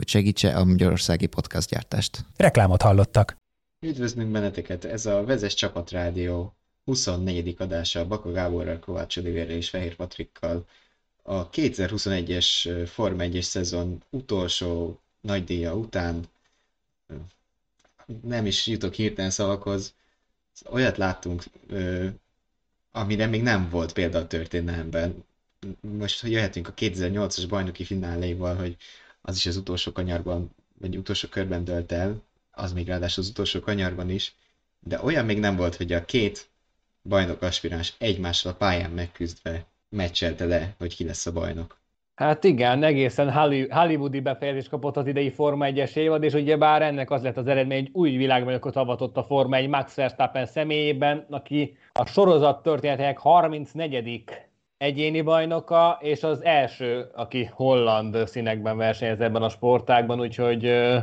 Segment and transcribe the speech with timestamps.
[0.00, 1.28] hogy segítse a magyarországi
[1.68, 2.24] gyártást.
[2.36, 3.36] Reklámot hallottak.
[3.86, 7.54] Üdvözlünk benneteket, ez a Vezes Csapat Rádió 24.
[7.58, 10.66] adása Baka Gáborral, Kovács Olivérrel és Fehér Patrikkal.
[11.22, 16.24] A 2021-es Forma 1 szezon utolsó nagy díja után
[18.22, 19.94] nem is jutok hirtelen szavakhoz,
[20.70, 21.44] olyat láttunk,
[22.92, 25.24] amire még nem volt példa a történelemben.
[25.80, 28.76] Most jöhetünk a 2008-as bajnoki fináléval, hogy
[29.22, 33.60] az is az utolsó kanyarban, vagy utolsó körben dölt el, az még ráadásul az utolsó
[33.60, 34.34] kanyarban is,
[34.80, 36.48] de olyan még nem volt, hogy a két
[37.02, 41.78] bajnok aspiráns egymással a pályán megküzdve meccselte le, hogy ki lesz a bajnok.
[42.14, 43.32] Hát igen, egészen
[43.70, 47.46] hollywoodi befejezés kapott az idei Forma 1-es évad, és ugye bár ennek az lett az
[47.46, 53.18] eredmény, hogy új világbajnokot avatott a Forma 1 Max Verstappen személyében, aki a sorozat történetének
[53.18, 54.24] 34
[54.80, 60.98] egyéni bajnoka, és az első, aki holland színekben versenyez ebben a sportágban, úgyhogy ö,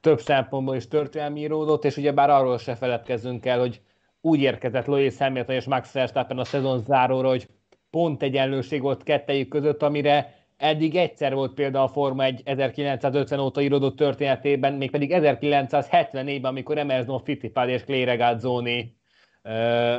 [0.00, 3.80] több szempontból is történelmi íródott, és ugye bár arról se feledkezzünk el, hogy
[4.20, 7.48] úgy érkezett Lewis Hamilton és Max Verstappen a szezon záróra, hogy
[7.90, 13.60] pont egyenlőség volt kettejük között, amire eddig egyszer volt példa a Forma 1 1950 óta
[13.60, 18.99] íródott történetében, mégpedig 1974-ben, amikor Emerson Fittipaldi és Clay Regazzoni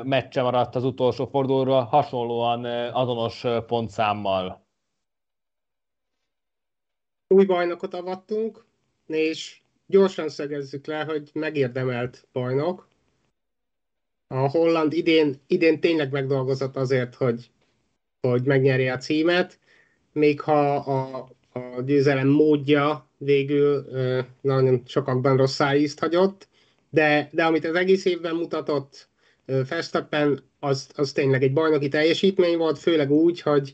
[0.04, 4.66] meccse maradt az utolsó fordulóra, hasonlóan azonos pontszámmal.
[7.28, 8.66] Új bajnokot avattunk,
[9.08, 12.88] és gyorsan szögezzük le, hogy megérdemelt bajnok.
[14.28, 17.50] A Holland idén, idén tényleg megdolgozott azért, hogy,
[18.22, 19.60] hogy megnyerje a címet,
[20.12, 23.86] még ha a, a győzelem módja végül
[24.42, 26.48] nagyon sokakban rossz ízt hagyott,
[26.90, 29.10] de, de amit az egész évben mutatott,
[29.70, 33.74] Verstappen az, az tényleg egy bajnoki teljesítmény volt, főleg úgy, hogy,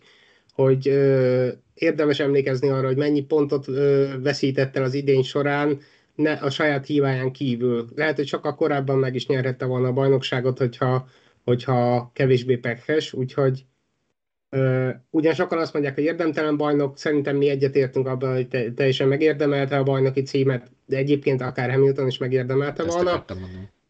[0.54, 5.80] hogy ö, érdemes emlékezni arra, hogy mennyi pontot ö, veszített el az idény során
[6.16, 7.88] ne, a saját híváján kívül.
[7.96, 11.08] Lehet, hogy sokkal korábban meg is nyerhette volna a bajnokságot, hogyha,
[11.44, 13.66] hogyha kevésbé pekhes, úgyhogy
[14.50, 19.08] ö, ugyan sokan azt mondják, hogy érdemtelen bajnok, szerintem mi egyetértünk abban, hogy te, teljesen
[19.08, 23.26] megérdemelte a bajnoki címet, de egyébként akár Hamilton is megérdemelte Ezt volna.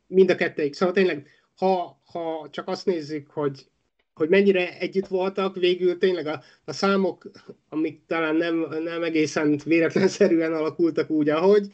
[0.08, 0.74] Mind a kettőig.
[0.74, 3.66] Szóval tényleg ha, ha csak azt nézzük, hogy,
[4.14, 7.32] hogy mennyire együtt voltak, végül tényleg a, a számok,
[7.70, 11.72] amik talán nem, nem egészen véletlenszerűen alakultak úgy, ahogy,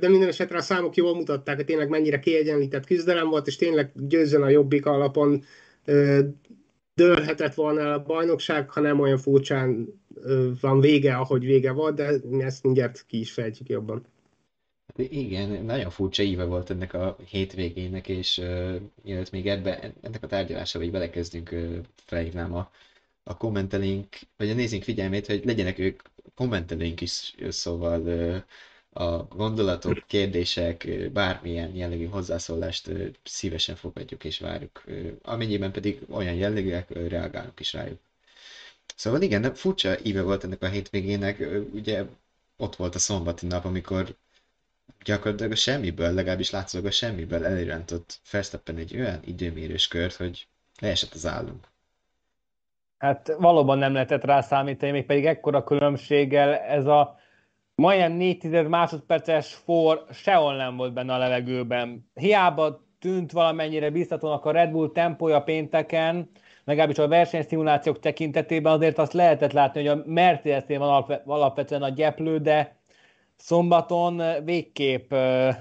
[0.00, 3.90] de minden esetre a számok jól mutatták, hogy tényleg mennyire kiegyenlített küzdelem volt, és tényleg
[3.94, 5.44] győzzön a jobbik alapon
[6.94, 10.00] dőlhetett volna el a bajnokság, ha nem olyan furcsán
[10.60, 14.06] van vége, ahogy vége volt, de mi ezt mindjárt ki is fejtjük jobban.
[14.96, 20.26] Igen, nagyon furcsa íve volt ennek a hétvégének, és uh, mielőtt még ebbe, ennek a
[20.26, 22.70] tárgyalásába így belekezdünk, uh, felhívnám a,
[23.22, 26.02] a kommentelőink, vagy a nézőink figyelmét, hogy legyenek ők
[26.34, 28.42] kommentelőink is, szóval uh,
[28.94, 32.90] a gondolatok, kérdések, bármilyen jellegű hozzászólást
[33.24, 34.84] szívesen fogadjuk és várjuk.
[35.22, 37.98] Amennyiben pedig olyan jellegűek, reagálunk is rájuk.
[38.96, 42.04] Szóval igen, furcsa íve volt ennek a hétvégének, ugye
[42.56, 44.16] ott volt a szombati nap, amikor
[45.04, 50.46] gyakorlatilag a semmiből, legalábbis látszólag a semmiből elirántott Verstappen egy olyan időmérős kört, hogy
[50.80, 51.70] leesett az állunk.
[52.98, 57.20] Hát valóban nem lehetett rá számítani, még pedig ekkora különbséggel ez a
[57.74, 62.10] majdnem 4 másodperces for sehol nem volt benne a levegőben.
[62.14, 66.30] Hiába tűnt valamennyire biztatónak a Red Bull tempója pénteken,
[66.64, 72.38] legalábbis a versenyszimulációk tekintetében azért azt lehetett látni, hogy a Mercedes-nél van alapvetően a gyeplő,
[72.38, 72.76] de
[73.42, 75.12] Szombaton végképp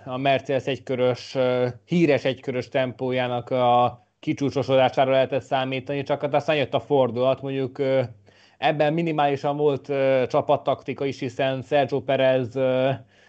[0.05, 1.37] a Mercedes egykörös,
[1.85, 7.81] híres egykörös tempójának a kicsúcsosodására lehetett számítani, csak hát aztán jött a fordulat, mondjuk
[8.57, 9.85] ebben minimálisan volt
[10.27, 12.59] csapattaktika is, hiszen Sergio Perez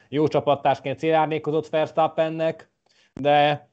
[0.08, 2.70] jó csapattársként célárnékozott Verstappennek,
[3.12, 3.68] de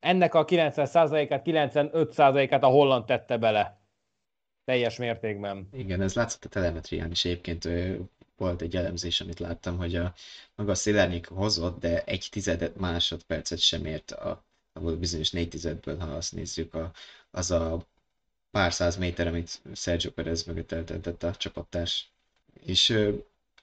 [0.00, 3.80] ennek a 90%-át, 95%-át a holland tette bele
[4.64, 5.68] teljes mértékben.
[5.72, 7.68] Igen, ez látszott a telemetrián is egyébként
[8.40, 10.14] volt egy elemzés, amit láttam, hogy a
[10.54, 16.06] maga a hozott, de egy tizedet másodpercet sem ért a, a bizonyos négy tizedből, ha
[16.06, 16.92] azt nézzük, a,
[17.30, 17.86] az a
[18.50, 22.08] pár száz méter, amit Sergio Perez mögött eltentett a csapattárs.
[22.64, 22.98] És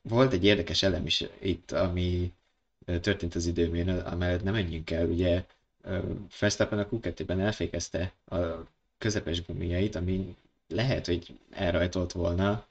[0.02, 2.34] volt egy érdekes elem is itt, ami
[3.02, 5.08] történt az időmérő, amellett nem menjünk el.
[5.08, 5.46] Ugye
[6.40, 8.38] Verstappen a Q2-ben elfékezte a
[8.98, 10.36] közepes gumijait, ami
[10.68, 12.66] lehet, hogy elrajtolt volna,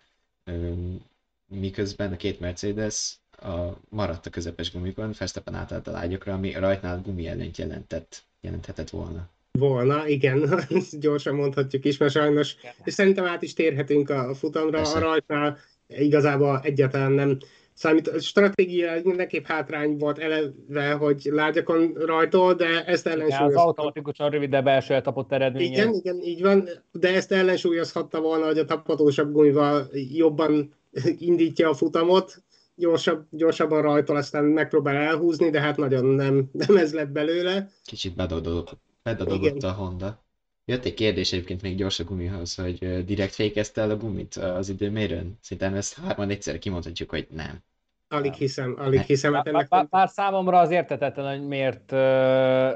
[1.48, 7.00] miközben a két Mercedes a, maradt a közepes gumikon, Verstappen átállt a lágyokra, ami rajtnál
[7.04, 9.28] gumi ellent jelentett, jelenthetett volna.
[9.58, 10.60] Volna, igen,
[11.00, 14.96] gyorsan mondhatjuk is, mert sajnos, és szerintem át is térhetünk a futamra, Persze.
[14.96, 17.38] a rajtnál igazából egyáltalán nem
[17.76, 18.08] számít.
[18.08, 23.60] A stratégia mindenképp hátrány volt eleve, hogy lágyakon rajtol, de ezt ellensúlyozhatta.
[23.60, 25.66] Az automatikusan rövidebb első etapot eredménye.
[25.66, 30.74] Igen, igen, így van, de ezt ellensúlyozhatta volna, hogy a tapadósabb gumival jobban
[31.18, 32.42] indítja a futamot,
[32.74, 37.70] gyorsabb, gyorsabban rajtol, aztán megpróbál elhúzni, de hát nagyon nem, nem ez lett belőle.
[37.84, 40.24] Kicsit bedadott, bedadott a Honda.
[40.64, 44.68] Jött egy kérdés egyébként még gyors a gumihoz, hogy direkt fékezte el a gumit az
[44.68, 45.38] időmérőn?
[45.40, 47.62] Szerintem ezt hárman egyszer kimondhatjuk, hogy nem.
[48.08, 49.32] Alig hiszem, alig hiszem.
[49.34, 49.68] Hát ennek...
[49.68, 51.92] bár, bár számomra az értetetlen, hogy miért,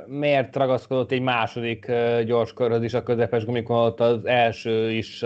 [0.06, 1.92] miért ragaszkodott egy második
[2.26, 5.24] gyors körhöz is a közepes gumikon, ott az első is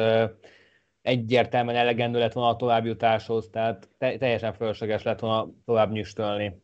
[1.05, 6.63] egyértelműen elegendő lett volna a továbbjutáshoz, tehát teljesen fölösleges lett volna tovább nyüstölni.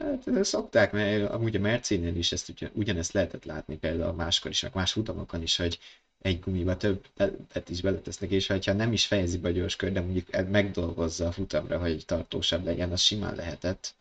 [0.00, 4.66] Hát szokták, mert amúgy a Mercinél is ezt ugyan, ugyanezt lehetett látni például máskor is,
[4.72, 5.78] más futamokon is, hogy
[6.22, 10.00] egy gumiba többet is beletesznek, és ha nem is fejezi be a gyors kör, de
[10.00, 13.94] mondjuk megdolgozza a futamra, hogy tartósabb legyen, az simán lehetett.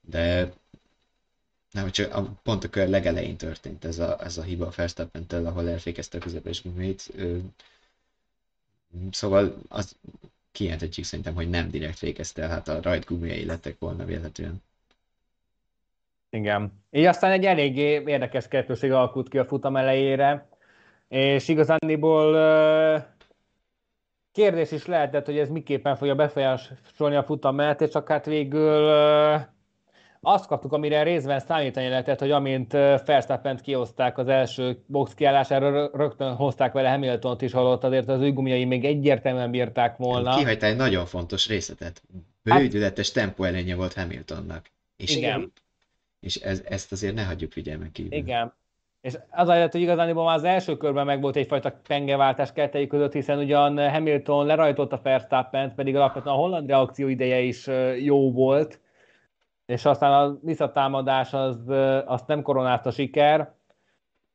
[0.00, 0.52] De
[1.70, 5.46] nem, csak a, pont a kör legelején történt ez a, ez a hiba a verstappen
[5.46, 7.12] ahol elfékezte a közepes gumit.
[9.10, 9.96] Szóval az
[10.52, 14.56] kijelenthetjük szerintem, hogy nem direkt fékezte el, hát a rajt gumijai lettek volna véletlenül.
[16.30, 16.72] Igen.
[16.90, 20.48] Így aztán egy eléggé érdekes kettőség alakult ki a futam elejére,
[21.08, 22.32] és igazándiból
[24.32, 28.90] kérdés is lehetett, hogy ez miképpen fogja befolyásolni a futam mellett, és csak hát végül
[30.20, 36.34] azt kaptuk, amire részben számítani lehetett, hogy amint verstappen kihozták az első box kiállására, rögtön
[36.34, 40.36] hozták vele Hamilton-t is, holott azért az ő gumiai még egyértelműen bírták volna.
[40.36, 42.02] Kihagytál egy nagyon fontos részletet.
[42.42, 44.70] Bődületes hát, tempó előnye volt Hamiltonnak.
[44.96, 45.52] És igen.
[46.20, 48.12] És ez, ezt azért ne hagyjuk figyelmen kívül.
[48.12, 48.52] Igen.
[49.00, 53.12] És az a hogy igazán már az első körben meg volt egyfajta pengeváltás kettei között,
[53.12, 57.66] hiszen ugyan Hamilton lerajtotta verstappen pedig alapvetően a holland reakció ideje is
[58.00, 58.80] jó volt,
[59.70, 61.68] és aztán a visszatámadás az,
[62.04, 63.54] azt nem koronázta siker,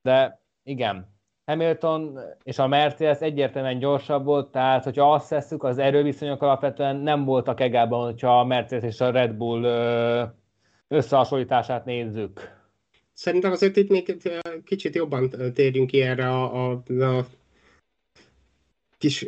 [0.02, 1.14] de igen,
[1.46, 7.26] Hamilton és a Mercedes egyértelműen gyorsabb volt, tehát hogyha azt tesszük, az erőviszonyok alapvetően nem
[7.26, 9.64] voltak egában, hogyha a Mercedes és a Red Bull
[10.88, 12.54] összehasonlítását nézzük.
[13.14, 14.18] Szerintem azért itt még
[14.66, 17.26] kicsit jobban térjünk ki erre a, a, a
[18.98, 19.26] kis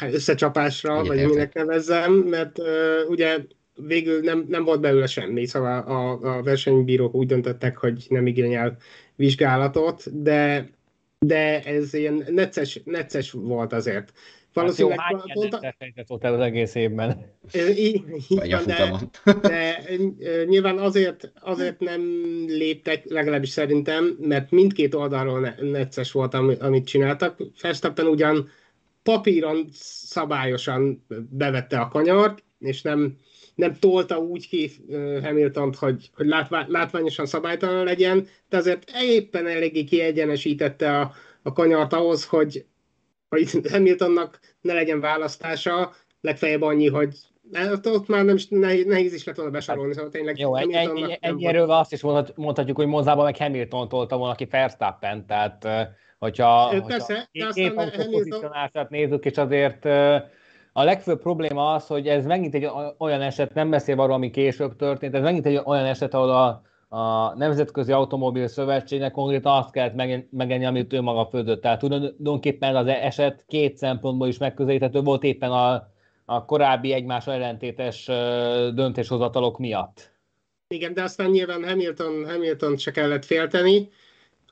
[0.00, 2.66] összecsapásra, Egyet vagy minek nevezzem, mert uh,
[3.08, 3.38] ugye
[3.86, 8.76] végül nem, nem volt belőle semmi, szóval a, a versenybírók úgy döntöttek, hogy nem igényel
[9.16, 10.70] vizsgálatot, de,
[11.18, 14.12] de ez ilyen necces, necces volt azért.
[14.52, 15.50] Valószínűleg hát jó, hány
[15.88, 16.08] pont...
[16.08, 17.24] volt el az egész évben?
[17.76, 19.00] Így, így van, de,
[19.40, 19.82] de
[20.44, 22.02] nyilván azért, azért nem
[22.46, 27.36] léptek, legalábbis szerintem, mert mindkét oldalról ne, necces volt, amit csináltak.
[27.60, 28.48] Verstappen ugyan
[29.02, 33.16] papíron szabályosan bevette a kanyart, és nem,
[33.60, 34.70] nem tolta úgy ki
[35.22, 41.12] Hamilton, hogy, hogy látvá, látványosan szabálytalan legyen, de azért éppen eléggé kiegyenesítette a,
[41.42, 42.64] a kanyart ahhoz, hogy,
[43.28, 47.16] hogy Hamiltonnak ne legyen választása, legfeljebb annyi, hogy
[47.82, 51.18] ott már nem is nehéz, nehéz is lett volna besorolni, szóval tényleg Jó, egy, egy,
[51.20, 52.02] egy azt is
[52.34, 55.66] mondhatjuk, hogy Monzában meg Hamilton tolta volna ki Verstappen, tehát
[56.18, 59.84] hogyha, Persze, hogyha két pozícionálását nézzük, és azért
[60.72, 64.76] a legfőbb probléma az, hogy ez megint egy olyan eset, nem beszél arról, ami később
[64.76, 66.62] történt, ez megint egy olyan eset, ahol a,
[66.96, 69.94] a Nemzetközi Automobil Szövetségnek konkrétan azt kellett
[70.30, 71.62] megenni, amit ő maga fődött.
[71.62, 75.88] Tehát tulajdonképpen az eset két szempontból is megközelíthető volt éppen a,
[76.24, 78.04] a korábbi egymás ellentétes
[78.74, 80.10] döntéshozatalok miatt.
[80.68, 83.88] Igen, de aztán nyilván Hamilton, Hamilton se kellett félteni,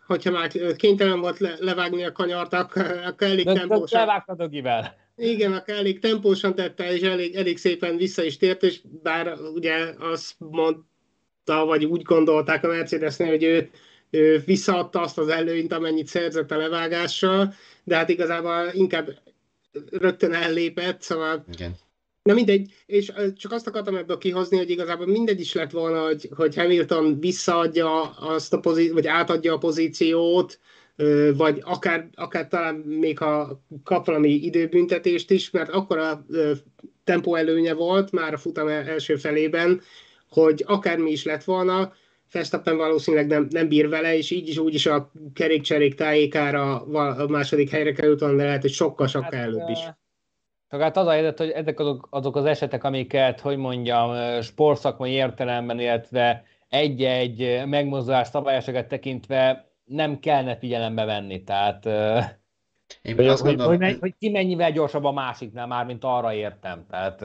[0.07, 4.01] hogyha már kénytelen volt le, levágni a kanyart, akkor, akkor elég tempósan...
[4.01, 4.95] Levágta dögivel.
[5.19, 9.95] Igen, akkor elég tempósan tette, és elég, elég szépen vissza is tért, és bár ugye
[9.99, 13.71] azt mondta, vagy úgy gondolták a Mercedesnél, hogy ő,
[14.11, 19.09] ő visszaadta azt az előnyt, amennyit szerzett a levágással, de hát igazából inkább
[19.91, 21.77] rögtön ellépett, szóval Igen.
[22.29, 26.29] Na mindegy, és csak azt akartam ebből kihozni, hogy igazából mindegy is lett volna, hogy,
[26.37, 30.59] hogy Hamilton visszaadja azt a pozíciót, vagy átadja a pozíciót,
[31.37, 36.27] vagy akár, akár talán még ha kap valami időbüntetést is, mert akkor a
[37.05, 39.81] tempó előnye volt már a futam első felében,
[40.31, 41.93] hogy akármi is lett volna,
[42.33, 47.29] Verstappen valószínűleg nem, nem bír vele, és így is úgy is a kerékcserék tájékára a
[47.29, 49.79] második helyre került de lehet, hogy sokkal-sokkal hát, előbb is.
[50.71, 55.11] Csak hát az a helyzet, hogy ezek azok, azok az esetek, amiket, hogy mondjam, sportszakmai
[55.11, 61.43] értelemben, illetve egy-egy megmozdulás szabályosokat tekintve nem kellene figyelembe venni.
[61.43, 61.87] Tehát
[63.03, 66.33] Én hogy, azt hogy, gondolom, hogy, hogy ki mennyivel gyorsabb a másiknál, már mint arra
[66.33, 66.87] értem.
[66.91, 67.25] Tehát,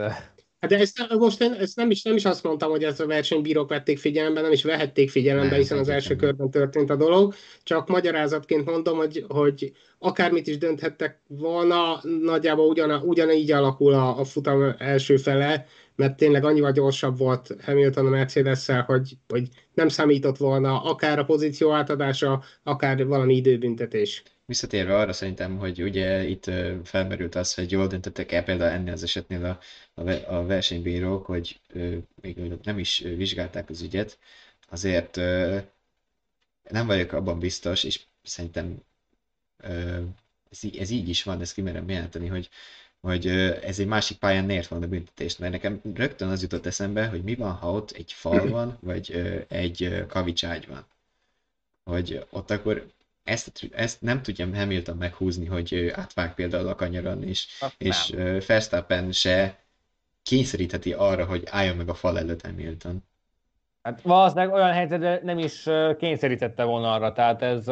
[0.64, 3.06] Hát de ezt, most én ezt nem is, nem is azt mondtam, hogy ezt a
[3.06, 7.34] versenybírók vették figyelembe, nem is vehették figyelembe, hiszen az első körben történt a dolog.
[7.62, 14.24] Csak magyarázatként mondom, hogy, hogy akármit is dönthettek volna, nagyjából ugyan, ugyanígy alakul a, a
[14.24, 15.66] futam első fele,
[15.96, 21.24] mert tényleg annyival gyorsabb volt Hamilton a mercedes hogy, hogy nem számított volna akár a
[21.24, 24.22] pozíció átadása, akár valami időbüntetés.
[24.46, 26.50] Visszatérve arra szerintem, hogy ugye itt
[26.84, 29.58] felmerült az, hogy jól döntöttek el például ennél az esetnél a,
[30.00, 31.60] a, a versenybírók, hogy
[32.20, 34.18] még nem is vizsgálták az ügyet,
[34.68, 35.16] azért
[36.70, 38.82] nem vagyok abban biztos, és szerintem
[40.50, 42.48] ez, í- ez így is van, ezt kimerem jelenteni, hogy,
[43.00, 43.26] hogy
[43.62, 47.22] ez egy másik pályán miért van a büntetést, mert nekem rögtön az jutott eszembe, hogy
[47.22, 49.12] mi van, ha ott egy fal van, vagy
[49.48, 50.86] egy kavicságy van.
[51.84, 52.86] Hogy ott akkor
[53.24, 57.46] ezt, ezt nem tudja Hamilton meghúzni, hogy átvág például a kanyaron, és,
[57.78, 58.14] és
[58.46, 59.58] Verstappen se
[60.22, 63.04] kényszerítheti arra, hogy álljon meg a fal előtt Hamilton.
[63.82, 67.68] Hát valószínűleg olyan helyzetben nem is kényszerítette volna arra, tehát ez,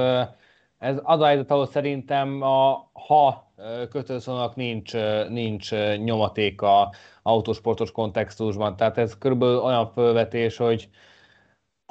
[0.78, 3.52] ez az a helyzet, ahol szerintem a ha
[3.90, 4.92] kötőszónak nincs,
[5.28, 6.92] nincs nyomatéka
[7.22, 10.88] autósportos kontextusban, tehát ez körülbelül olyan fölvetés, hogy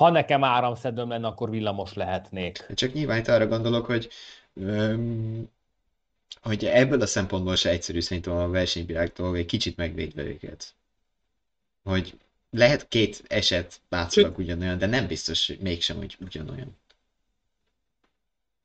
[0.01, 2.65] ha nekem áramszedőm lenne, akkor villamos lehetnék.
[2.74, 4.10] Csak nyilván itt arra gondolok, hogy,
[4.53, 5.50] öm,
[6.41, 10.75] hogy ebből a szempontból se egyszerű szerintem a versenybíráktól egy kicsit megvédve őket.
[11.84, 12.13] Hogy
[12.51, 16.77] lehet két eset látszólag ugyanolyan, de nem biztos, hogy mégsem, hogy ugyanolyan.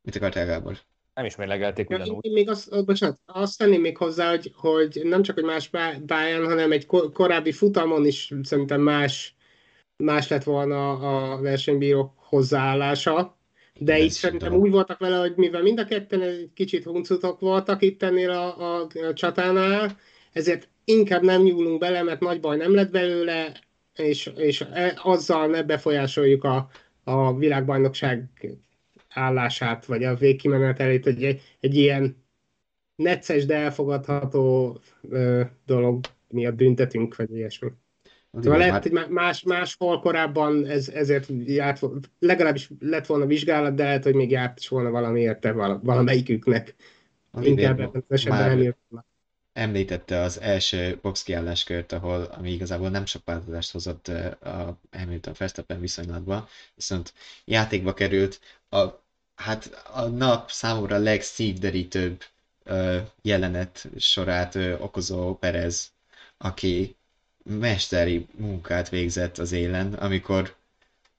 [0.02, 0.78] Mit akartál, Gábor?
[1.14, 2.24] Nem is mérlegelték ugyanúgy.
[2.24, 5.68] én még azt, oh, bocsánat, azt tenném még hozzá, hogy, hogy nem csak egy más
[5.68, 9.35] pá- pályán, hanem egy ko- korábbi futamon is szerintem más,
[9.96, 13.36] más lett volna a versenybírók hozzáállása.
[13.78, 17.40] De Ez itt szerintem úgy voltak vele, hogy mivel mind a ketten egy kicsit huncutok
[17.40, 19.98] voltak itt ennél a, a, a csatánál,
[20.32, 23.60] ezért inkább nem nyúlunk bele, mert nagy baj nem lett belőle,
[23.94, 26.68] és, és e- azzal ne befolyásoljuk a,
[27.04, 28.28] a világbajnokság
[29.08, 32.24] állását, vagy a végkimenetelét, hogy egy, egy ilyen
[32.96, 37.68] necces, de elfogadható ö, dolog miatt büntetünk, vagy ilyesmi.
[38.42, 41.80] Szóval lehet, hogy má- más, máshol korábban ez, ezért járt,
[42.18, 46.74] legalábbis lett volna vizsgálat, de lehet, hogy még járt is volna valami érte vala, valamelyiküknek.
[47.40, 48.78] Inkább ebben az esetben nem jött.
[48.88, 49.06] volna.
[49.52, 55.80] említette az első box kiálláskört, ahol, ami igazából nem sok változást hozott eh, a Hamilton-Verstappen
[55.80, 57.12] viszonylatban, viszont
[57.44, 58.84] játékba került a,
[59.34, 62.22] hát a nap számomra legszívderítőbb
[62.64, 65.92] ö, jelenet sorát ö, okozó Perez,
[66.38, 66.96] aki
[67.46, 70.54] mesteri munkát végzett az élen, amikor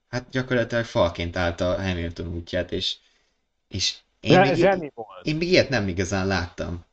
[0.07, 2.95] hát gyakorlatilag falként állt a Hamilton útját, és,
[3.67, 5.25] és én még, volt.
[5.25, 6.85] én még ilyet nem igazán láttam.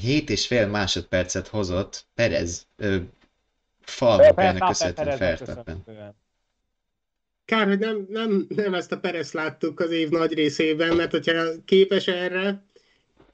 [0.00, 2.96] Hét és fél másodpercet hozott Perez ö,
[3.80, 6.14] falmunkájának köszönhetően köszönhetően.
[7.44, 11.44] Kár, hogy nem, nem, nem ezt a Perez láttuk az év nagy részében, mert hogyha
[11.64, 12.62] képes erre,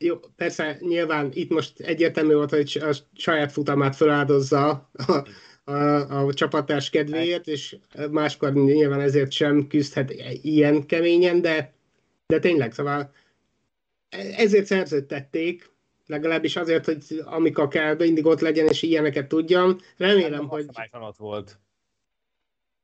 [0.03, 5.25] jó, persze nyilván itt most egyértelmű volt, hogy a saját futamát feláldozza a,
[5.73, 7.77] a, a csapattárs kedvéért, és
[8.11, 10.11] máskor nyilván ezért sem küzdhet
[10.43, 11.73] ilyen keményen, de,
[12.27, 13.13] de tényleg, szóval
[14.37, 15.71] ezért szerződtették,
[16.07, 19.79] legalábbis azért, hogy amikor kell, mindig ott legyen, és ilyeneket tudjam.
[19.97, 20.67] Remélem, hogy,
[21.01, 21.59] ott volt.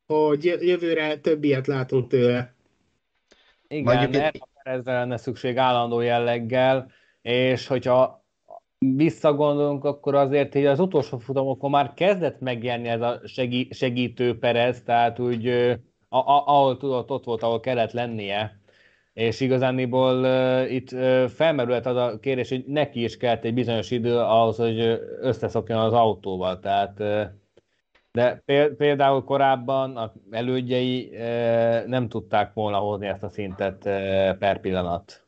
[0.06, 2.54] hogy jövőre több ilyet látunk tőle.
[3.68, 6.90] Igen, Mondjuk a Perezre lenne szükség állandó jelleggel,
[7.26, 8.24] és hogyha
[8.78, 14.82] visszagondolunk, akkor azért, hogy az utolsó futamokon már kezdett megjelenni ez a segí- segítő Perez,
[14.82, 15.46] tehát úgy,
[16.08, 18.60] a- a- ahol tudott, ott volt, ahol kellett lennie.
[19.12, 23.90] És igazániból uh, itt uh, felmerült az a kérdés, hogy neki is kellett egy bizonyos
[23.90, 24.80] idő ahhoz, hogy
[25.20, 26.60] összeszokjon az autóval.
[26.60, 27.22] Tehát, uh,
[28.12, 34.38] de pél- például korábban a elődjei uh, nem tudták volna hozni ezt a szintet uh,
[34.38, 35.26] per pillanat.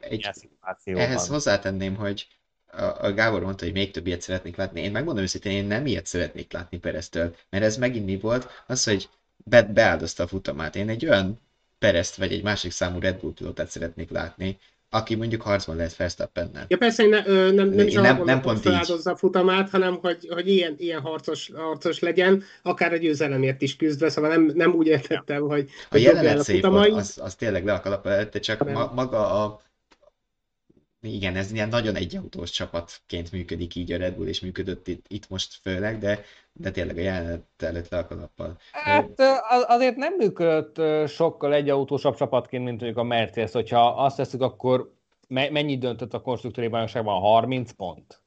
[0.00, 0.28] Egy
[0.74, 1.02] Szituációban.
[1.02, 2.26] Ehhez hozzátenném, hogy
[2.72, 4.80] a, a Gábor mondta, hogy még több ilyet szeretnék látni.
[4.80, 8.48] Én megmondom őszintén, én nem ilyet szeretnék látni Pereztől, mert ez megint mi volt?
[8.66, 10.76] Az, hogy be, beáldozta a futamát.
[10.76, 11.40] Én egy olyan
[11.78, 14.58] Perezt vagy egy másik számú Red Bull pilótát szeretnék látni,
[14.90, 16.64] aki mondjuk harcban lehet Verstappennel.
[16.68, 19.98] Ja persze, ne, ö, nem, nem, Nem- nem, nem nem pont feláldozza a futamát, hanem
[20.00, 24.72] hogy, hogy ilyen, ilyen harcos, harcos legyen, akár a győzelemért is küzdve, szóval nem, nem
[24.72, 26.90] úgy értettem, hogy, A hogy jelenet a szép futamait.
[26.90, 28.72] volt, az, az tényleg le a kalap előtte, csak Nem.
[28.72, 29.62] ma, maga a
[31.06, 35.28] igen, ez ilyen nagyon egyautós csapatként működik így a Red Bull, és működött itt, itt
[35.28, 38.58] most főleg, de, de tényleg a jelenet előtt le a kalappal.
[38.72, 39.20] Hát
[39.66, 44.94] azért nem működött sokkal egyautósabb csapatként, mint mondjuk a Mercedes, hogyha azt veszük, akkor
[45.28, 47.20] me- mennyit döntött a konstruktúri bajnokságban?
[47.20, 48.20] 30 pont?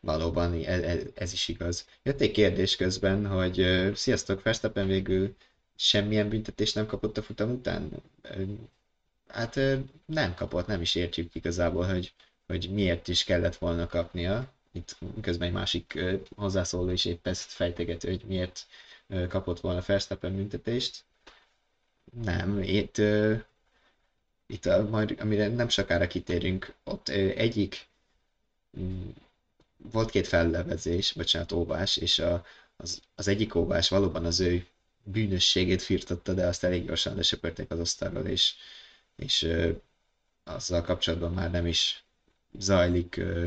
[0.00, 1.86] Valóban, ez, ez, ez is igaz.
[2.02, 5.36] Jött egy kérdés közben, hogy sziasztok, Verstappen végül
[5.76, 7.90] semmilyen büntetést nem kapott a futam után?
[9.32, 9.60] Hát
[10.06, 12.12] nem kapott, nem is értjük igazából, hogy,
[12.46, 14.52] hogy miért is kellett volna kapnia.
[14.72, 15.98] Itt közben egy másik
[16.36, 18.66] hozzászóló is épp ezt fejtegető, hogy miért
[19.28, 21.04] kapott volna Verstappen büntetést.
[22.22, 22.96] Nem, itt,
[24.46, 27.86] itt a, majd, amire nem sokára kitérünk, ott egyik
[28.78, 29.08] mm,
[29.76, 32.44] volt két fellevezés, bocsánat, óvás, és a,
[32.76, 34.66] az, az egyik óvás valóban az ő
[35.04, 38.54] bűnösségét firtatta, de azt elég gyorsan lesöpörték az asztalról, és,
[39.16, 39.70] és ö,
[40.44, 42.04] azzal kapcsolatban már nem is
[42.58, 43.16] zajlik.
[43.16, 43.46] Ö,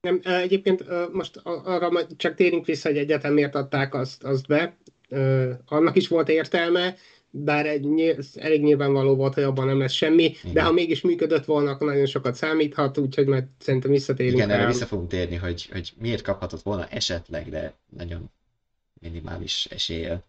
[0.00, 4.76] Nem, egyébként most arra csak térjünk vissza, hogy egyetem miért adták azt, azt be.
[5.08, 6.96] Ö, Annak is volt értelme,
[7.36, 10.64] bár egy, elég nyilvánvaló volt, hogy abban nem lesz semmi, de Igen.
[10.64, 14.66] ha mégis működött volna, akkor nagyon sokat számíthat, úgyhogy majd szerintem visszatérünk igen, erre rá.
[14.68, 18.30] vissza fogunk térni, hogy, hogy miért kaphatott volna esetleg, de nagyon
[19.00, 20.24] minimális eséllyel.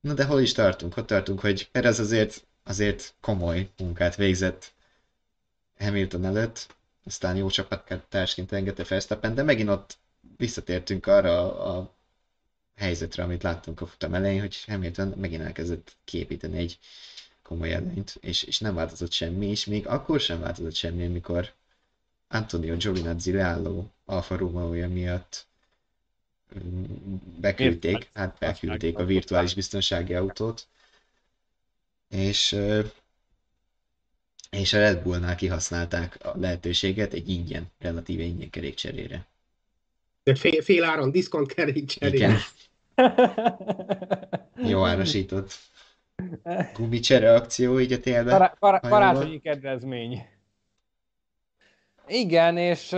[0.00, 0.96] Na de hol is tartunk?
[0.96, 4.72] Ott tartunk, hogy Perez azért, azért komoly munkát végzett
[5.78, 9.98] Hamilton előtt, aztán jó csapattársként engedte Verstappen, de megint ott
[10.36, 11.94] visszatértünk arra a,
[12.76, 16.78] helyzetre, amit láttunk a futam elején, hogy Hamilton megint elkezdett képíteni egy
[17.42, 21.52] komoly előnyt, és, és nem változott semmi, és még akkor sem változott semmi, amikor
[22.28, 25.46] Antonio Giovinazzi leálló Alfa romeo miatt
[26.64, 26.84] mm,
[27.40, 30.66] beküldték, hát beküldték a virtuális biztonsági autót,
[32.14, 32.56] és,
[34.50, 39.26] és a Red Bullnál kihasználták a lehetőséget egy ingyen, relatíve ingyen kerékcserére.
[40.22, 42.16] De fél, fél áron diszkont kerék cserélni.
[42.16, 42.40] Igen,
[44.70, 45.52] jó árasított
[46.74, 48.30] gumicsere akció így a télbe.
[48.30, 49.12] Kara- kara- hajóval.
[49.12, 50.26] karácsonyi kedvezmény.
[52.06, 52.92] Igen, és,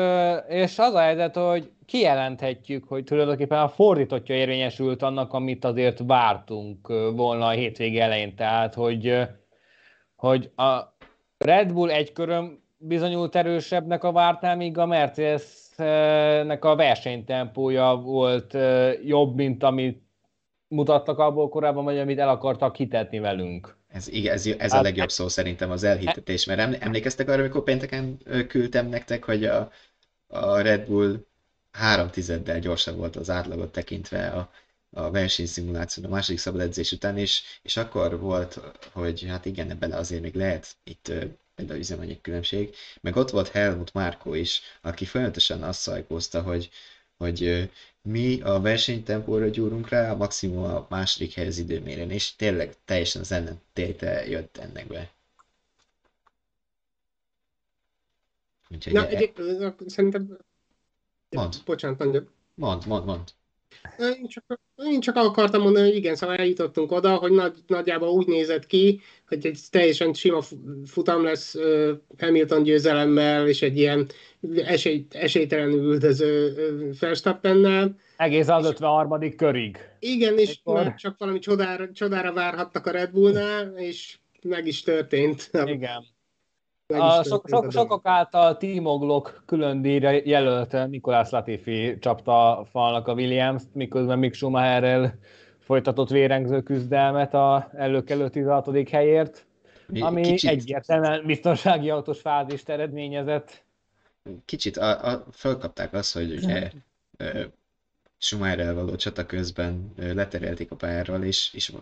[0.49, 6.89] és az a helyzet, hogy kijelenthetjük, hogy tulajdonképpen a fordítottja érvényesült annak, amit azért vártunk
[7.15, 8.35] volna a hétvége elején.
[8.37, 9.19] Tehát, hogy,
[10.17, 10.97] hogy a
[11.39, 18.57] Red Bull egy köröm bizonyult erősebbnek a vártnál, míg a Mercedesnek a versenytempója volt
[19.05, 20.03] jobb, mint amit
[20.69, 23.77] mutattak abból korábban, vagy amit el akartak hitetni velünk.
[23.89, 27.41] Ez, igen, ez, ez a Hát- legjobb szó szerintem az elhitetés, mert eml- emlékeztek arra,
[27.41, 28.19] amikor pénteken
[28.49, 29.71] küldtem nektek, hogy a,
[30.27, 31.17] a Red Bull
[31.77, 34.51] három tizeddel gyorsabb volt az átlagot tekintve a,
[34.91, 38.61] a versenyszimuláción a második szabad edzés után, és, és akkor volt,
[38.93, 41.13] hogy hát igen, ebben azért még lehet itt
[41.55, 46.71] például üzemanyag különbség, meg ott volt Helmut Márkó is, aki folyamatosan azt szajkózta, hogy,
[47.17, 47.71] hogy
[48.03, 53.33] mi a versenytempóra gyúrunk rá, a maximum a második helyez időmérőn, és tényleg teljesen az
[53.33, 55.11] ellentéte jött ennek be.
[58.71, 59.39] Úgyhogy Na, e- egyéb,
[59.87, 60.39] szerintem...
[61.31, 61.53] Mondd.
[61.65, 62.27] Bocsánat, mondjad.
[62.55, 63.23] mond, mond, mond.
[63.99, 64.45] Én csak,
[64.77, 69.01] én csak akartam mondani, hogy igen, szóval eljutottunk oda, hogy nagy, nagyjából úgy nézett ki,
[69.29, 71.57] hogy egy teljesen sima fu- futam lesz
[72.19, 74.07] Hamilton győzelemmel, és egy ilyen
[74.55, 76.55] esély, esélytelenül üldöző
[77.01, 77.97] Verstappennel.
[78.17, 79.37] Egész az 53.
[79.37, 79.79] körig.
[79.99, 85.51] Igen, és már csak valami csodára, csodára várhattak a Red Bullnál, és meg is történt.
[85.65, 86.05] Igen.
[86.95, 87.19] A
[87.51, 94.19] a sokak által Timo Glock külön díjra jelölt Nikolás Latifi csapta falnak a Williams-t, miközben
[94.19, 95.19] Mick Schumacherrel
[95.59, 98.89] folytatott vérengző küzdelmet a előkelő 16.
[98.89, 99.47] helyért,
[99.87, 103.65] Mi- ami kicsit, egyértelműen biztonsági autós fázist eredményezett.
[104.45, 106.71] kicsit a, a, fölkapták azt, hogy ugye
[108.19, 111.73] Schumacherrel való csata közben leterelték a pályáról, és, és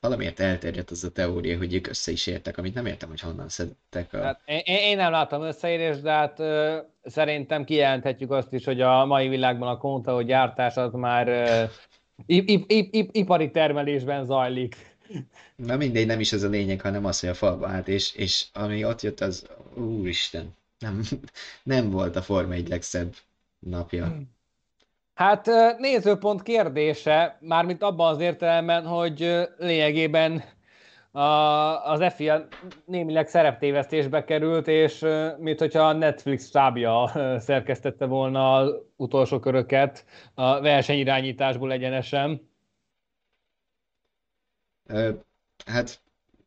[0.00, 3.48] valamiért elterjedt az a teória, hogy ők össze is értek, amit nem értem, hogy honnan
[3.48, 4.22] szedtek a...
[4.22, 9.04] Hát én, én nem láttam összeérést, de hát ö, szerintem kijelenthetjük azt is, hogy a
[9.04, 11.64] mai világban a Contao gyártás az már ö,
[12.26, 14.76] ip, ip, ip, ip, ipari termelésben zajlik.
[15.56, 18.46] Na mindegy, nem is ez a lényeg, hanem az, hogy a falba állt, és, és
[18.52, 21.02] ami ott jött, az úristen, nem,
[21.62, 23.14] nem volt a Forma egy legszebb
[23.58, 24.16] napja.
[25.20, 25.46] Hát
[25.78, 30.42] nézőpont kérdése, mármint abban az értelemben, hogy lényegében
[31.84, 32.46] az FIA
[32.84, 35.06] némileg szereptévesztésbe került, és
[35.38, 40.04] mint hogyha a Netflix stábja szerkesztette volna az utolsó köröket
[40.34, 42.50] a versenyirányításból egyenesen.
[45.66, 46.00] Hát,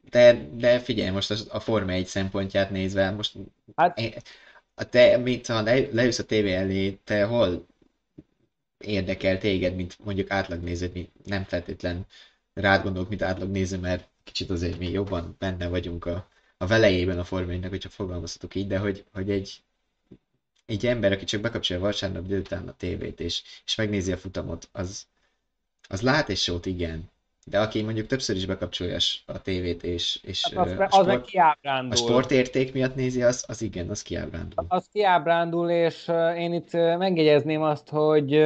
[0.10, 3.36] de, de figyelj, most a, a Forma 1 szempontját nézve, most
[3.76, 4.00] hát,
[4.76, 7.66] a te, mint ha le, leülsz a tévé elé, te hol
[8.86, 12.06] érdekel téged, mint mondjuk átlagnéző, mint nem feltétlen
[12.54, 17.24] rád gondolok, mint átlagnéző, mert kicsit azért mi jobban benne vagyunk a, a velejében a
[17.24, 19.62] formáinak, hogyha fogalmazhatok így, de hogy, hogy egy,
[20.66, 25.06] egy ember, aki csak bekapcsolja vasárnap délután a tévét, és, és megnézi a futamot, az,
[25.88, 27.12] az lát egy sót, igen,
[27.46, 31.26] de aki mondjuk többször is bekapcsolja a tévét, és, és hát az, a, sport,
[31.62, 34.66] az a sportérték miatt nézi, az, az igen, az kiábrándul.
[34.68, 38.44] Az kiábrándul, és én itt megjegyezném azt, hogy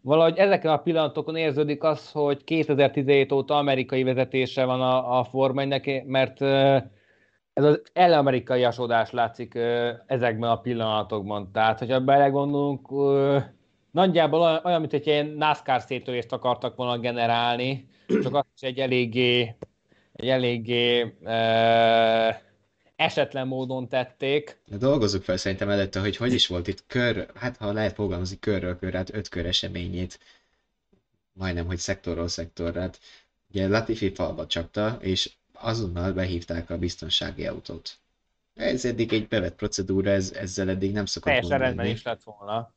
[0.00, 5.64] valahogy ezeken a pillanatokon érződik az, hogy 2017 óta amerikai vezetése van a, a Forma
[6.06, 6.40] mert
[7.52, 9.54] ez az el-amerikai asodás látszik
[10.06, 11.52] ezekben a pillanatokban.
[11.52, 12.88] Tehát, hogyha belegondolunk,
[13.90, 19.54] nagyjából olyan, mint hogy ilyen NASCAR szétörést akartak volna generálni, csak azt is egy eléggé,
[20.12, 21.14] egy eléggé
[22.96, 24.60] esetlen módon tették.
[24.66, 28.38] De dolgozzuk fel szerintem előtte, hogy hogy is volt itt kör, hát ha lehet fogalmazni
[28.38, 30.18] körről körre, hát öt kör eseményét,
[31.32, 32.80] majdnem, hogy szektorról szektorra.
[32.80, 33.00] Hát
[33.50, 37.98] ugye Latifi falba csapta, és azonnal behívták a biztonsági autót.
[38.54, 42.72] Ez eddig egy bevett procedúra, ez, ezzel eddig nem szokott Teljesen rendben is lett volna.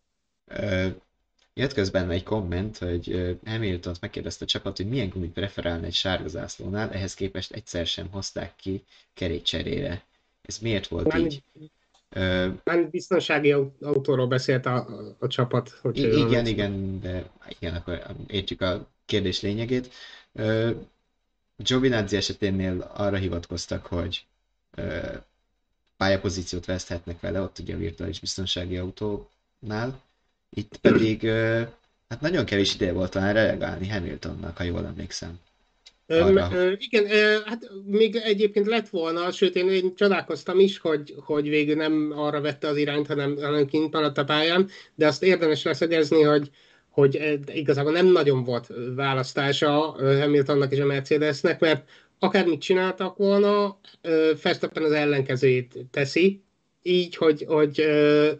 [1.53, 6.27] Jött közben egy komment, hogy Hamilton megkérdezte a csapat, hogy milyen gumit preferálna egy sárga
[6.27, 10.03] zászlónál, ehhez képest egyszer sem hozták ki kerékcserére.
[10.41, 11.43] Ez miért volt nem, így?
[12.63, 15.69] Nem biztonsági autóról beszélt a, a, a csapat.
[15.69, 19.93] Hogy igen, igen, de igen, akkor értjük a kérdés lényegét.
[21.55, 24.25] Giovinazzi eseténél arra hivatkoztak, hogy
[25.97, 30.01] pályapozíciót veszthetnek vele, ott ugye a virtuális biztonsági autónál.
[30.53, 31.27] Itt pedig
[32.09, 35.39] hát nagyon kevés ideje volt talán reagálni Hamiltonnak, ha jól emlékszem.
[36.07, 36.49] Arra.
[36.77, 37.05] Igen,
[37.45, 42.41] hát még egyébként lett volna, sőt én, én csodálkoztam is, hogy, hogy végül nem arra
[42.41, 46.49] vette az irányt, hanem, hanem kint maradt a pályán, de azt érdemes leszögezni, hogy,
[46.89, 49.69] hogy igazából nem nagyon volt választása
[50.19, 51.89] Hamiltonnak és a Mercedesnek, mert
[52.19, 53.79] akármit csináltak volna,
[54.41, 56.42] Verstappen az ellenkezőjét teszi,
[56.83, 57.85] így, hogy, hogy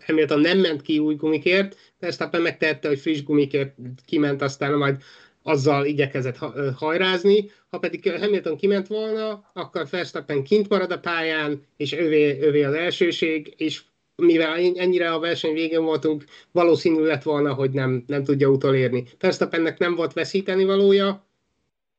[0.06, 3.76] Hamilton nem ment ki új gumikért, Verstappen megtette, hogy friss gumikért
[4.06, 5.02] kiment, aztán majd
[5.44, 6.38] azzal igyekezett
[6.76, 12.64] hajrázni, ha pedig Hamilton kiment volna, akkor Verstappen kint marad a pályán, és övé, övé
[12.64, 13.82] az elsőség, és
[14.16, 19.04] mivel ennyire a verseny végén voltunk, valószínű lett volna, hogy nem, nem tudja utolérni.
[19.20, 21.28] Verstappennek nem volt veszíteni valója,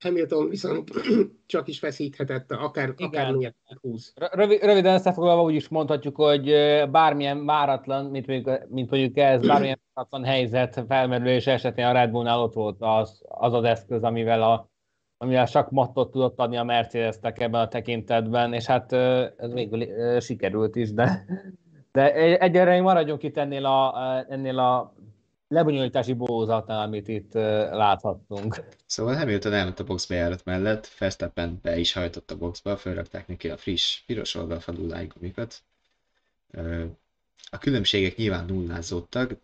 [0.04, 0.90] Hamilton viszont
[1.46, 4.12] csak is feszíthetett, akár, akár miért húz.
[4.30, 6.44] Rövid, röviden összefoglalva úgy is mondhatjuk, hogy
[6.90, 12.40] bármilyen váratlan, mint mondjuk, mint mondjuk ez, bármilyen váratlan helyzet felmerülés esetén a Red Bullnál
[12.40, 14.72] ott volt az az, az eszköz, amivel a
[15.18, 19.86] amivel csak mattot tudott adni a Mercedesnek ebben a tekintetben, és hát ez végül
[20.20, 21.24] sikerült is, de,
[21.92, 23.94] de egyre maradjunk itt ennél a,
[24.28, 24.94] ennél a
[25.54, 27.32] lebonyolítási bózatnál, amit itt
[27.72, 28.64] láthattunk.
[28.86, 33.56] Szóval Hamilton elment a boxbejárat mellett, Verstappen be is hajtott a boxba, felrakták neki a
[33.56, 35.62] friss, piros oldalfalú lájgumikat.
[37.50, 39.36] A különbségek nyilván nullázódtak,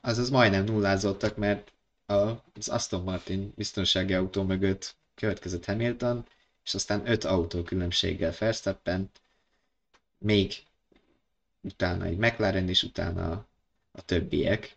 [0.00, 1.72] azaz majdnem nullázódtak, mert
[2.06, 6.24] az Aston Martin biztonsági autó mögött következett Hamilton,
[6.64, 9.10] és aztán öt autó különbséggel Verstappen,
[10.18, 10.52] még
[11.60, 13.46] utána egy McLaren, és utána
[13.92, 14.76] a többiek.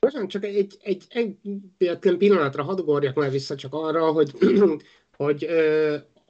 [0.00, 1.36] Bocsánat, csak egy, egy, egy,
[1.78, 4.30] egy pillanatra hadd ugorjak már vissza csak arra, hogy,
[5.16, 5.46] hogy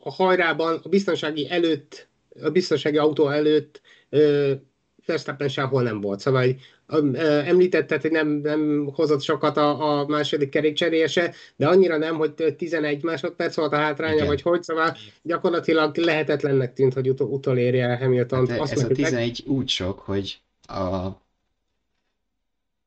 [0.02, 2.08] a hajrában, a biztonsági előtt,
[2.42, 3.80] a biztonsági autó előtt
[5.06, 6.20] Verstappen sehol nem volt.
[6.20, 6.56] Szóval
[7.44, 13.02] említetted, hogy nem, nem hozott sokat a, a második kerékcserése, de annyira nem, hogy 11
[13.02, 14.26] másodperc volt a hátránya, Igen.
[14.26, 18.48] vagy hogy, szóval gyakorlatilag lehetetlennek tűnt, hogy utol, utolérje Hamilton.
[18.48, 19.56] Hát ez a 11 meg...
[19.56, 21.08] úgy sok, hogy a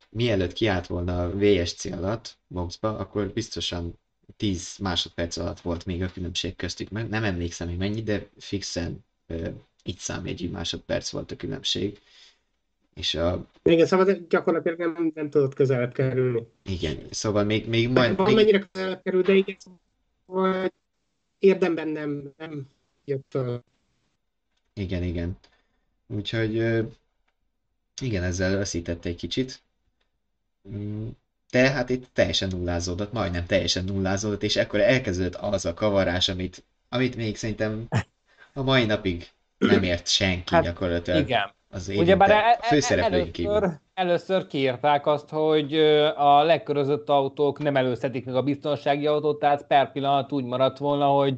[0.10, 4.00] mielőtt kiállt volna a VSC alatt boxba, akkor biztosan
[4.38, 9.06] 10 másodperc alatt volt még a különbség köztük, meg nem emlékszem hogy mennyi, de fixen
[9.28, 9.48] uh,
[9.84, 12.00] így számjegyű másodperc volt a különbség.
[12.96, 13.48] És a...
[13.64, 16.48] Igen, szóval gyakorlatilag nem, nem tudott közelebb kerülni.
[16.64, 18.16] Igen, szóval még, még majd...
[18.16, 18.36] Van még...
[18.36, 19.58] mennyire közelebb kerül, de igen,
[20.26, 20.72] szóval
[21.40, 22.68] érdemben nem, nem
[23.06, 23.64] jött fel.
[24.74, 25.38] Igen, igen.
[26.08, 26.56] Úgyhogy
[28.02, 29.62] igen, ezzel veszített egy kicsit.
[31.52, 36.64] De hát itt teljesen nullázódott, majdnem teljesen nullázódott, és ekkor elkezdődött az a kavarás, amit
[36.90, 37.88] amit még szerintem
[38.54, 39.28] a mai napig
[39.58, 41.52] nem ért senki Hát, gyakorlatilag Igen.
[41.70, 43.52] az Ugyebár érintett, e- e- főszereplőink kívül.
[43.54, 45.76] először, először kiírták azt, hogy
[46.16, 51.06] a legkörözött autók nem előzhetik meg a biztonsági autót, tehát per pillanat úgy maradt volna,
[51.06, 51.36] hogy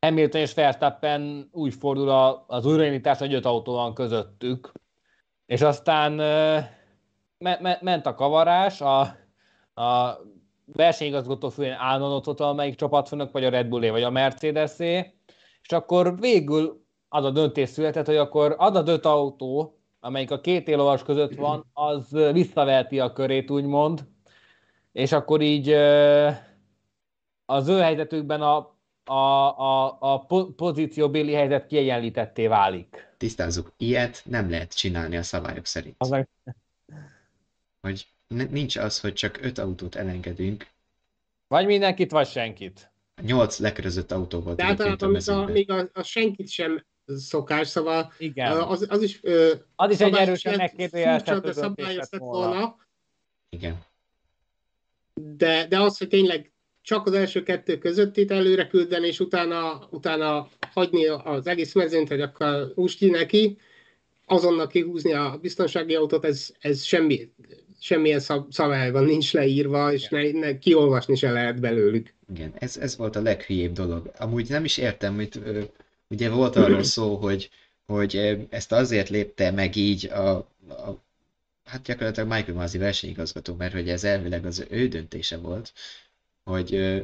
[0.00, 2.08] Hamilton és Verstappen úgy fordul
[2.46, 4.72] az újraindítás, hogy öt autó van közöttük.
[5.46, 6.20] És aztán
[7.42, 9.00] me, me, ment a kavarás, a,
[9.82, 10.18] a
[10.64, 15.14] versenyigazgató főn állandóan ott volt valamelyik csapatfőnök, vagy a Red Bullé, vagy a Mercedesé,
[15.62, 20.40] és akkor végül az a döntés született, hogy akkor az a öt autó, amelyik a
[20.40, 24.04] két élovas között van, az visszaveheti a körét, úgymond,
[24.92, 25.70] és akkor így
[27.46, 28.56] az ő helyzetükben a,
[29.04, 33.14] a, a, a po- pozícióbéli helyzet kiegyenlítetté válik.
[33.16, 35.94] Tisztázzuk, ilyet nem lehet csinálni a szabályok szerint.
[35.98, 36.28] Az meg,
[37.82, 40.66] Hogy nincs az, hogy csak öt autót elengedünk,
[41.48, 42.90] vagy mindenkit, vagy senkit.
[43.22, 45.52] nyolc lekörözött autó volt De a általában még a, mezőnyben.
[45.52, 48.52] még a, a senkit sem szokás, szóval Igen.
[48.60, 52.76] az, az is ö, Az is egy erősen megkérdőjelezhető döntés volna.
[53.48, 53.84] Igen.
[55.14, 59.86] de, de az, hogy tényleg csak az első kettő között itt előre küldeni, és utána,
[59.90, 63.58] utána hagyni az egész mezőnyt, hogy akkor ki neki,
[64.26, 67.32] azonnal kihúzni a biztonsági autót, ez, ez semmi,
[67.82, 72.14] semmilyen szab, szabályban nincs leírva, és ne, ne, kiolvasni se lehet belőlük.
[72.34, 74.10] Igen, ez, ez volt a leghülyébb dolog.
[74.18, 75.30] Amúgy nem is értem, hogy
[76.08, 77.50] ugye volt arról szó, hogy,
[77.86, 80.30] hogy ezt azért lépte meg így a,
[80.68, 81.02] a
[81.64, 85.72] hát gyakorlatilag Michael Masi versenyigazgató, mert hogy ez elvileg az ő döntése volt,
[86.44, 87.02] hogy,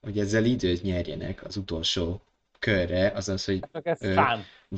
[0.00, 2.20] hogy ezzel időt nyerjenek az utolsó
[2.58, 4.14] körre, azaz, hogy Csak ez Ö.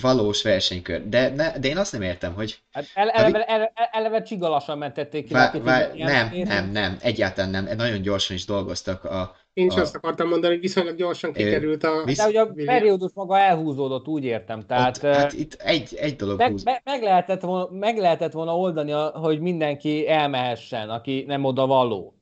[0.00, 1.08] valós versenykör.
[1.08, 5.26] De, ne, de én azt nem értem, hogy Hát ele, eleve, eleve, eleve csigalasan mentették
[5.26, 5.32] ki.
[5.32, 6.48] vá, vá, nem, részt.
[6.48, 10.52] nem, nem, egyáltalán nem, nagyon gyorsan is dolgoztak a, Én is A- azt akartam mondani,
[10.52, 12.02] hogy viszonylag gyorsan kikerült a...
[12.04, 14.66] visz- De ugye a periódus maga elhúzódott, úgy értem.
[14.66, 16.64] Tehát ott, hát itt egy, egy dolog meg, húz.
[16.64, 22.14] meg, meg, lehetett volna, meg lehetett volna oldani, hogy mindenki elmehessen, aki nem oda való.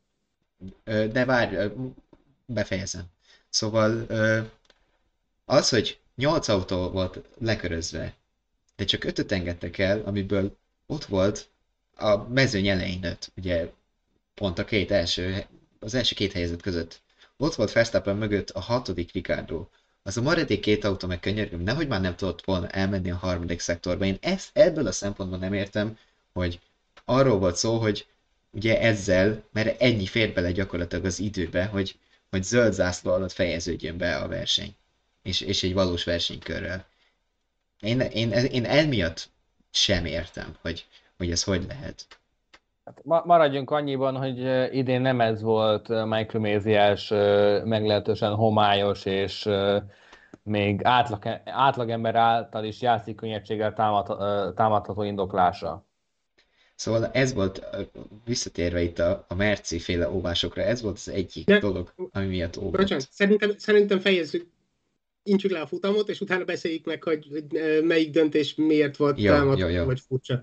[0.85, 1.57] De várj,
[2.47, 3.03] befejezem.
[3.49, 4.07] Szóval
[5.45, 8.15] az, hogy 8 autó volt lekörözve,
[8.77, 11.49] de csak 5 engedtek el, amiből ott volt
[11.97, 13.71] a mezőny elején öt, ugye
[14.35, 15.47] pont a két első,
[15.81, 17.03] az első két helyzet között.
[17.37, 19.67] Ott volt Verstappen mögött a hatodik Ricardo.
[20.03, 23.61] Az a maradék két autó meg könyörgöm, nehogy már nem tudott volna elmenni a harmadik
[23.61, 24.05] szektorba.
[24.05, 25.99] Én ezt ebből a szempontból nem értem,
[26.33, 26.61] hogy
[27.05, 28.07] arról volt szó, hogy
[28.51, 31.99] ugye ezzel, mert ennyi fér bele gyakorlatilag az időbe, hogy,
[32.31, 34.75] hogy zöld zászló alatt fejeződjön be a verseny.
[35.25, 36.85] És, és egy valós versenykörrel.
[37.81, 39.29] Én, én, én emiatt
[39.71, 42.07] sem értem, hogy, hogy ez hogy lehet.
[42.85, 48.35] Hát ma- maradjunk annyiban, hogy eh, idén nem ez volt eh, Michael Méziás eh, meglehetősen
[48.35, 49.49] homályos és
[50.43, 54.07] még átlag, átlagember által is játszik könnyedséggel támad,
[54.55, 55.85] támadható indoklása.
[56.75, 57.67] Szóval ez volt,
[58.25, 62.57] visszatérve itt a, a Merci féle óvásokra, ez volt az egyik De- dolog, ami miatt
[62.57, 62.81] óvott.
[62.81, 64.47] Bocsánat, szerintem, szerintem fejezzük,
[65.25, 67.45] intsük le a futamot, és utána beszéljük meg, hogy, hogy
[67.85, 69.85] melyik döntés miért volt Jó, támadható, jó, jó.
[69.85, 70.43] vagy furcsa.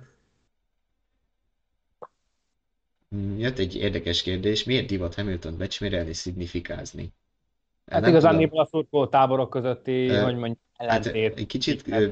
[3.15, 7.13] Mm, Jött egy érdekes kérdés, miért divat Hamilton becsmérelni, szignifikázni?
[7.85, 11.37] Hát Nem igazán a szurkoló táborok közötti, Ö, hogy mondjuk, Hát ellentét.
[11.39, 12.07] egy kicsit ö,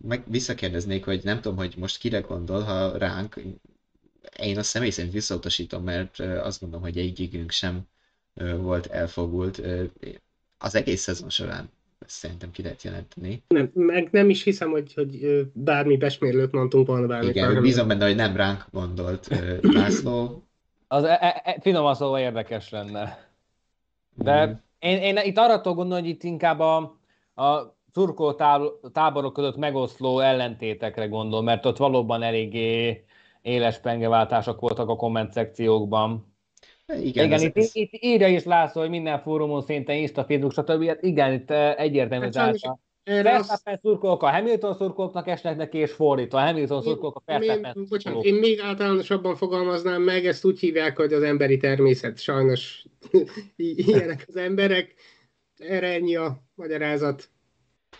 [0.00, 3.40] meg visszakérdeznék, hogy nem tudom, hogy most kire gondol, ha ránk.
[4.38, 7.80] Én azt személy szerint visszautasítom, mert azt gondolom, hogy egyikünk sem
[8.56, 9.62] volt elfogult.
[10.58, 11.70] Az egész szezon során
[12.06, 13.42] ezt szerintem ki lehet jelenteni.
[13.48, 17.50] Nem, meg nem is hiszem, hogy, hogy bármi besmérlőt mondtunk volna bármikor.
[17.50, 19.28] Igen, bízom benne, hogy nem ránk gondolt
[19.60, 20.42] László.
[20.88, 23.28] Az e, e, e, finoman szóval érdekes lenne.
[24.14, 26.98] De Mm, én, én itt arra tudok gondolni, hogy itt inkább a,
[27.34, 33.04] a táb- táborok között megoszló ellentétekre gondol, mert ott valóban eléggé
[33.42, 36.33] éles pengeváltások voltak a komment szekciókban.
[36.86, 40.86] Igen, Igen, itt, ez, itt írja is László, hogy minden fórumon szinte Insta, Facebook, stb.
[40.86, 44.74] Hát igen, itt eh, egyértelmű, Hát tehát sajnos a Erre azt, Verstappen szurkolók a Hamilton
[44.74, 46.38] szurkolóknak esnek neki, és fordítva.
[46.38, 50.96] A Hamilton szurkolók a Verstappen én, bocsánat, én még általánosabban fogalmaznám meg, ezt úgy hívják,
[50.96, 52.18] hogy az emberi természet.
[52.18, 52.84] Sajnos
[53.56, 54.94] ilyenek az emberek.
[55.56, 57.28] Erre ennyi a magyarázat.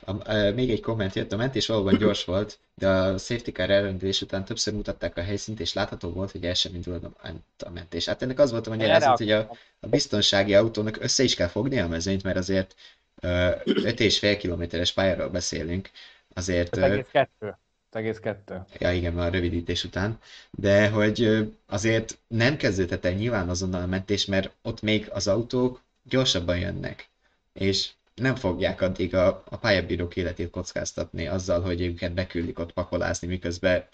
[0.04, 3.70] A, a, még egy komment jött, a mentés valóban gyors volt, de a safety car
[3.70, 7.14] elrendelés után többször mutatták a helyszínt, és látható volt, hogy el sem indul
[7.58, 8.04] a, mentés.
[8.04, 11.78] Hát ennek az volt a magyarázat, hogy a, a biztonsági autónak össze is kell fogni
[11.78, 12.74] a mezőnyt, mert azért
[13.20, 15.90] ö, 5,5 kilométeres pályáról beszélünk,
[16.34, 17.56] azért, Az ö, egész kettő.
[17.90, 18.64] Az egész kettő.
[18.78, 20.18] ja igen, már a rövidítés után,
[20.50, 25.80] de hogy azért nem kezdődhet el nyilván azonnal a mentés, mert ott még az autók
[26.02, 27.08] gyorsabban jönnek,
[27.52, 33.26] és nem fogják addig a, a pályabírók életét kockáztatni azzal, hogy őket beküldik ott pakolázni,
[33.26, 33.84] miközben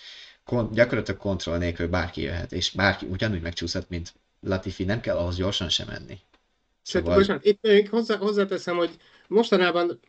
[0.44, 5.36] kon, gyakorlatilag kontroll nélkül bárki jöhet, és bárki ugyanúgy megcsúszhat, mint Latifi, nem kell ahhoz
[5.36, 6.18] gyorsan sem menni.
[6.82, 7.16] Szóval...
[7.16, 8.90] Bocsánat, itt még hozzá, hozzáteszem, hogy
[9.28, 10.00] mostanában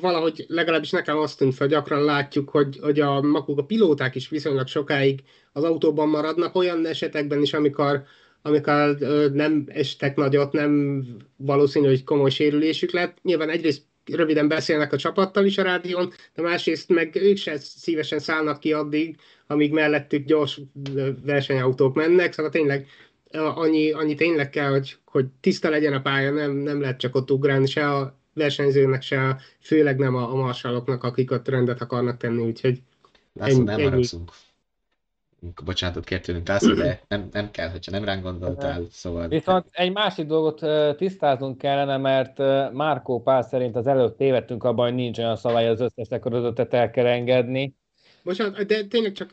[0.00, 4.28] valahogy legalábbis nekem azt tűnt fel, gyakran látjuk, hogy, hogy a maguk a pilóták is
[4.28, 5.22] viszonylag sokáig
[5.52, 8.04] az autóban maradnak, olyan esetekben is, amikor,
[8.42, 8.96] amikor
[9.32, 11.04] nem estek nagyot, nem
[11.36, 13.16] valószínű, hogy komoly sérülésük lett.
[13.22, 18.18] Nyilván egyrészt röviden beszélnek a csapattal is a rádión, de másrészt meg ők se szívesen
[18.18, 20.60] szállnak ki addig, amíg mellettük gyors
[21.24, 22.86] versenyautók mennek, szóval tényleg
[23.32, 27.30] annyi, annyi tényleg kell, hogy, hogy tiszta legyen a pálya, nem, nem lehet csak ott
[27.30, 32.42] ugrálni, se a versenyzőnek, se főleg nem a, a marsaloknak, akik ott rendet akarnak tenni,
[32.42, 32.82] úgyhogy
[33.32, 33.88] László, ennyi, nem ennyi.
[33.88, 34.30] haragszunk.
[35.64, 39.28] Bocsánatot kért tőlünk, László, de nem, nem kell, hogyha nem ránk gondoltál, szóval...
[39.28, 42.38] Viszont egy másik dolgot tisztáznunk kellene, mert
[42.72, 46.90] Márkó Pál szerint az előtt tévedtünk abban, hogy nincs olyan szabály, az összes lekörözöttet el
[46.90, 47.76] kell engedni.
[48.22, 49.30] Bocsánat, de tényleg csak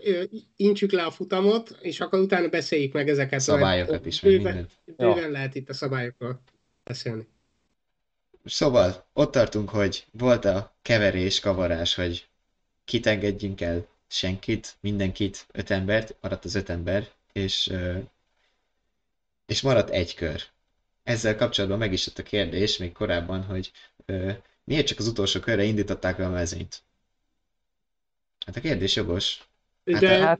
[0.55, 3.39] intsük le a futamot, és akkor utána beszéljük meg ezeket.
[3.39, 4.71] Szabályokat is, bőven, meg mindent.
[4.97, 6.41] Bőven lehet itt a szabályokról
[6.83, 7.27] beszélni.
[8.45, 12.27] Szóval ott tartunk, hogy volt a keverés, kavarás, hogy
[12.85, 17.73] kit engedjünk el, senkit, mindenkit, öt embert, maradt az öt ember, és,
[19.45, 20.41] és maradt egy kör.
[21.03, 23.71] Ezzel kapcsolatban meg is jött a kérdés még korábban, hogy
[24.63, 26.83] miért csak az utolsó körre indították a mezőnyt.
[28.45, 29.47] Hát a kérdés jogos.
[29.85, 30.39] Hát De hát...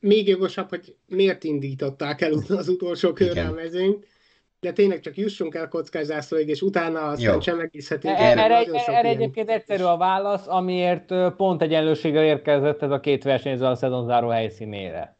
[0.00, 4.06] még jogosabb, hogy miért indították el az utolsó körre a mezőnyt
[4.64, 8.14] de tényleg csak jussunk el kockázászlóig, és utána aztán csemegészhetünk.
[8.18, 13.64] Erre, erre, erre egyébként egyszerű a válasz, amiért pont egyenlőséggel érkezett ez a két versenyző
[13.64, 15.16] a szezonzáró helyszínére.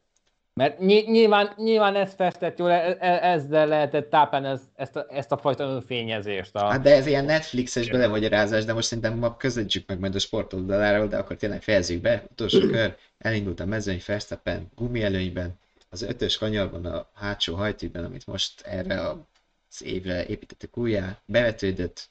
[0.55, 5.33] Mert nyilván, nyilván ez festett jól, e, e, ezzel lehetett tápán ez, ezt, a, ezt
[5.33, 6.55] a fajta önfényezést.
[6.55, 6.65] A...
[6.65, 11.07] Hát de ez ilyen Netflixes belemagyarázás, de most szerintem ma közöttjük meg majd a sportoldaláról,
[11.07, 12.25] de akkor tényleg fejezzük be.
[12.31, 15.59] Utolsó kör, elindult a mezőny Verstappen előnyben,
[15.95, 19.27] az ötös kanyarban a hátsó hajtűben, amit most erre a
[19.81, 22.11] évre építettek újjá, bevetődött,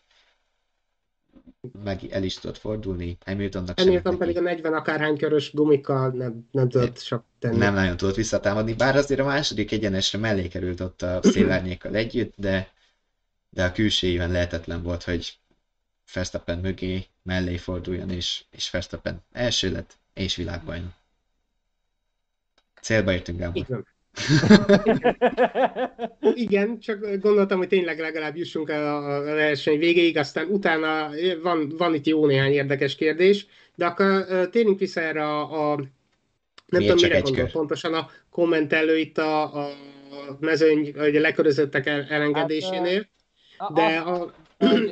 [1.84, 3.88] meg el is tudott fordulni, Hamiltonnak sem.
[3.88, 7.58] Hamilton pedig a 40 akárhány körös gumikkal nem, nem tudott sok tenni.
[7.58, 12.34] Nem nagyon tudott visszatámadni, bár azért a második egyenesre mellé került ott a szélárnyékkal együtt,
[12.38, 12.72] de,
[13.50, 15.38] de a külsőjében lehetetlen volt, hogy
[16.14, 20.92] Verstappen mögé mellé forduljon, és, és Verstappen első lett, és világbajnok.
[22.82, 23.93] Célba értünk, Gábor.
[26.34, 31.10] Igen, csak gondoltam, hogy tényleg legalább jussunk el a verseny végéig, aztán utána
[31.42, 36.82] van, van itt jó néhány érdekes kérdés, de akkor térjünk vissza erre a, a nem
[36.82, 39.70] Miért tudom, mire gondol pontosan a kommentelő itt a, a
[40.40, 43.08] mezőny, vagy a lekörözöttek el, elengedésénél,
[43.58, 44.34] hát, de a,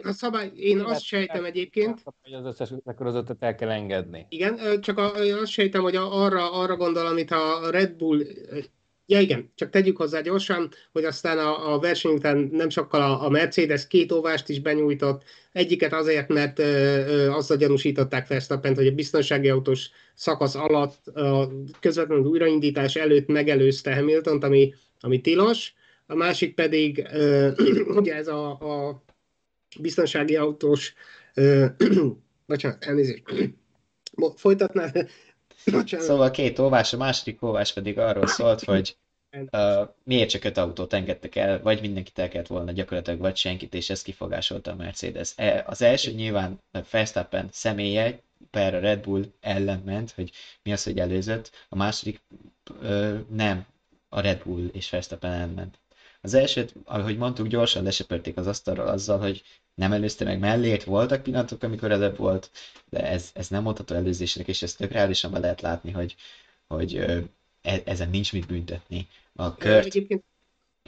[0.03, 2.01] a szabály, én azt sejtem egyébként...
[2.23, 4.25] Hogy az összes lekörözöttet el kell engedni.
[4.29, 8.21] Igen, csak azt sejtem, hogy arra, arra gondol, amit a Red Bull
[9.05, 13.25] Ja igen, csak tegyük hozzá gyorsan, hogy aztán a, a verseny után nem sokkal a,
[13.25, 18.87] a Mercedes két óvást is benyújtott, egyiket azért, mert ö, ö, azzal gyanúsították Verstappent, hogy
[18.87, 25.73] a biztonsági autós szakasz alatt a közvetlenül újraindítás előtt megelőzte Hamilton, ami, ami tilos,
[26.05, 27.49] a másik pedig ö,
[27.99, 29.03] ugye ez a, a
[29.79, 30.93] biztonsági autós
[31.33, 31.65] ö,
[32.47, 33.23] bocsánat, elnézést,
[34.35, 34.91] folytatná,
[35.65, 36.05] Bocsánat.
[36.05, 38.97] Szóval két óvás, a második óvás pedig arról szólt, hogy
[39.51, 43.73] uh, miért csak öt autót engedtek el, vagy mindenkit el kellett volna gyakorlatilag, vagy senkit,
[43.73, 45.33] és ezt kifogásolta a Mercedes.
[45.35, 46.59] E, az első nyilván
[46.91, 50.31] Verstappen személye per a Red Bull ellen ment, hogy
[50.63, 52.21] mi az, hogy előzött, a második
[52.81, 53.65] uh, nem
[54.09, 55.79] a Red Bull és Verstappen ellen ment.
[56.21, 59.43] Az elsőt, ahogy mondtuk, gyorsan lesöpörték az asztalról azzal, hogy
[59.75, 62.49] nem előzte meg mellét, voltak pillanatok, amikor előbb volt,
[62.89, 66.15] de ez, ez nem mondható előzésnek, és ezt tök reálisan be lehet látni, hogy,
[66.67, 66.95] hogy
[67.61, 69.07] e, ezen nincs mit büntetni.
[69.35, 69.85] A kört...
[69.85, 70.23] Egyébként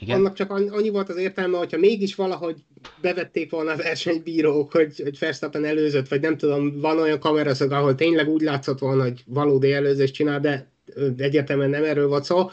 [0.01, 0.17] igen?
[0.17, 2.63] Annak csak annyi volt az értelme, hogyha mégis valahogy
[3.01, 7.95] bevették volna a versenybírók, hogy, hogy Verstappen előzött, vagy nem tudom, van olyan kameraszög, ahol
[7.95, 10.67] tényleg úgy látszott volna, hogy valódi előzést csinál, de
[11.17, 12.49] egyértelműen nem erről volt szó,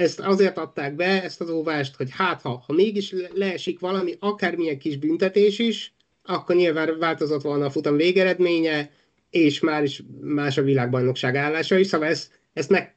[0.00, 4.78] ezt azért adták be, ezt az óvást, hogy hát ha, ha mégis leesik valami, akármilyen
[4.78, 8.90] kis büntetés is, akkor nyilván változott volna a futam végeredménye,
[9.30, 12.96] és már is más a világbajnokság állása is, szóval ezt, ezt meg,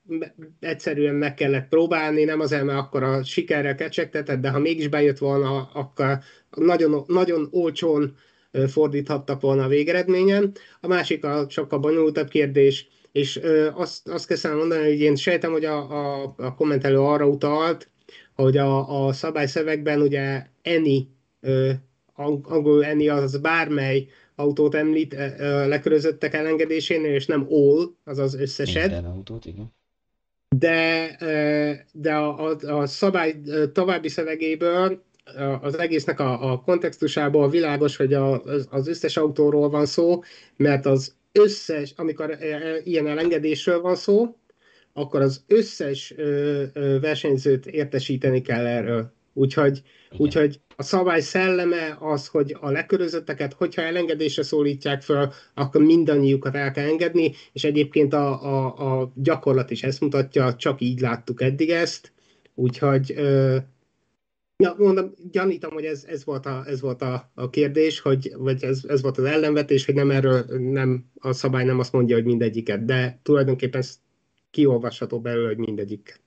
[0.60, 5.18] egyszerűen meg kellett próbálni, nem azért, mert akkor a sikerrel kecsegtetett, de ha mégis bejött
[5.18, 6.18] volna, akkor
[6.50, 8.16] nagyon, nagyon olcsón
[8.68, 10.52] fordíthattak volna a végeredményen.
[10.82, 13.40] A másik a sokkal bonyolultabb kérdés, és
[13.74, 17.90] azt, azt kezdtem mondani, hogy én sejtem, hogy a, a, a kommentelő arra utalt,
[18.36, 20.46] hogy a, a szabályszövegben ugye
[21.40, 21.72] ö,
[22.44, 25.16] angol enni az bármely autót említ
[25.68, 28.92] lekörözöttek elengedésénél, és nem all, azaz összeset.
[28.92, 29.74] Minden autót, igen.
[30.56, 31.18] De,
[31.92, 33.42] de a, a, a szabály
[33.74, 35.04] további szövegéből
[35.62, 40.24] az egésznek a, a kontextusából világos, hogy a, az összes autóról van szó,
[40.56, 42.38] mert az összes, amikor
[42.84, 44.36] ilyen elengedésről van szó,
[44.94, 49.14] akkor az összes ö, ö, versenyzőt értesíteni kell erről.
[49.34, 49.82] Úgyhogy,
[50.18, 56.72] úgyhogy a szabály szelleme az, hogy a lekörözötteket, hogyha elengedésre szólítják föl, akkor mindannyiukat el
[56.72, 61.70] kell engedni, és egyébként a, a, a gyakorlat is ezt mutatja, csak így láttuk eddig
[61.70, 62.12] ezt,
[62.56, 63.58] úgyhogy ö,
[64.64, 68.64] Ja, mondom, gyanítom, hogy ez, ez volt, a, ez volt a, a kérdés, hogy, vagy
[68.64, 72.26] ez, ez volt az ellenvetés, hogy nem erről, nem, a szabály nem azt mondja, hogy
[72.26, 73.84] mindegyiket, de tulajdonképpen
[74.52, 76.22] kiolvasható belőle, hogy mindegyik.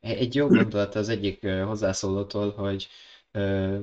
[0.00, 2.88] Egy jó gondolat az egyik hozzászólótól, hogy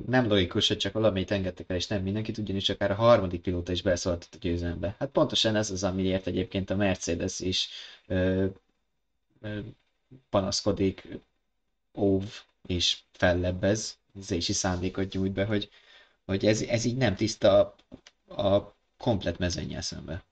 [0.06, 3.72] nem logikus, hogy csak valamit engedtek el, és nem mindenkit, ugyanis akár a harmadik pilóta
[3.72, 4.96] is beszólhatott a győzelembe.
[4.98, 7.68] Hát pontosan ez az, amiért egyébként a Mercedes is
[8.06, 8.44] ö,
[9.40, 9.58] ö,
[10.30, 11.08] panaszkodik,
[11.94, 12.24] óv
[12.66, 15.68] és fellebbez, zési szándékot nyújt be, hogy,
[16.24, 17.74] hogy ez, ez így nem tiszta
[18.28, 20.24] a, a komplet mezőnyel szembe.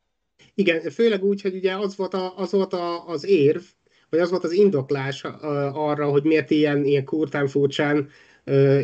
[0.55, 3.63] Igen, főleg úgy, hogy ugye az volt, a, az, volt a, az érv,
[4.11, 5.25] vagy az volt az indoklás
[5.73, 8.11] arra, hogy miért ilyen, ilyen kurtán furcsán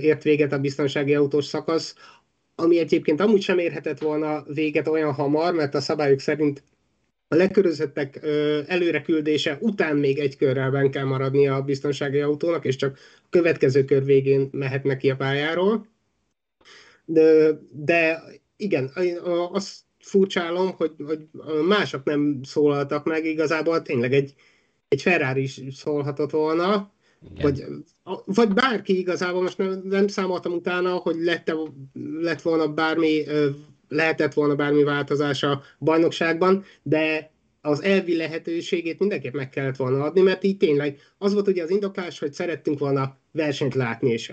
[0.01, 1.95] ért véget a biztonsági autós szakasz,
[2.55, 6.63] ami egyébként amúgy sem érhetett volna véget olyan hamar, mert a szabályok szerint
[7.33, 8.21] a lekörözöttek
[8.67, 13.85] előreküldése után még egy körrel ben kell maradni a biztonsági autónak, és csak a következő
[13.85, 15.87] kör végén mehet neki a pályáról.
[17.05, 18.23] De, de
[18.57, 18.91] igen,
[19.53, 21.27] azt furcsálom, hogy, hogy
[21.67, 24.35] mások nem szólaltak meg, igazából tényleg egy,
[24.89, 26.93] egy Ferrari is szólhatott volna,
[27.43, 27.65] vagy,
[28.25, 31.53] vagy bárki igazából, most nem, nem számoltam utána, hogy lett,
[32.21, 33.23] lett volna bármi,
[33.91, 37.31] lehetett volna bármi változás a bajnokságban, de
[37.61, 41.71] az elvi lehetőségét mindenképp meg kellett volna adni, mert így tényleg az volt ugye az
[41.71, 44.33] indoklás, hogy szerettünk volna versenyt látni, és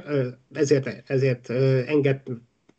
[0.54, 1.50] ezért, ezért
[1.88, 2.22] enged,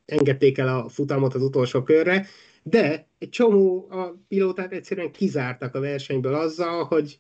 [0.06, 2.26] engedték el a futamot az utolsó körre,
[2.62, 7.18] de egy csomó a pilótát egyszerűen kizártak a versenyből azzal, hogy,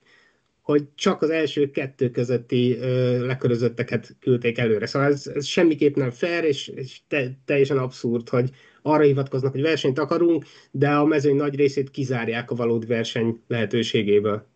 [0.60, 2.78] hogy csak az első kettő közötti
[3.20, 4.86] lekörözötteket küldték előre.
[4.86, 8.50] Szóval ez, ez semmiképp nem fair, és, és te, teljesen abszurd, hogy
[8.82, 14.46] arra hivatkoznak, hogy versenyt akarunk, de a mezőny nagy részét kizárják a valódi verseny lehetőségéből.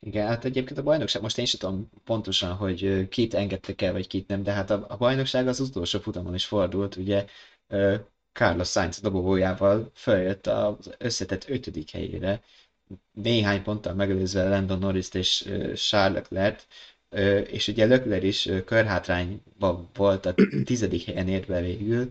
[0.00, 4.06] Igen, hát egyébként a bajnokság, most én sem tudom pontosan, hogy kit engedtek el, vagy
[4.06, 7.24] kit nem, de hát a, a bajnokság az utolsó futamon is fordult, ugye
[8.32, 12.40] Carlos Sainz dobogójával följött az összetett ötödik helyére,
[13.12, 16.64] néhány ponttal megelőzve Landon norris és Charles Leclerc,
[17.50, 22.08] és ugye Leclerc is körhátrányban volt, a tizedik helyen ért be végül,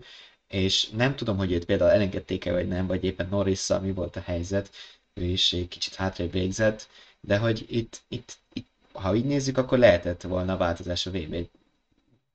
[0.48, 4.20] és nem tudom, hogy őt például elengedték-e, vagy nem, vagy éppen norris mi volt a
[4.20, 4.70] helyzet,
[5.14, 6.88] ő is egy kicsit hátrébb végzett,
[7.20, 11.48] de hogy itt, itt, itt ha így nézzük, akkor lehetett volna változás a VB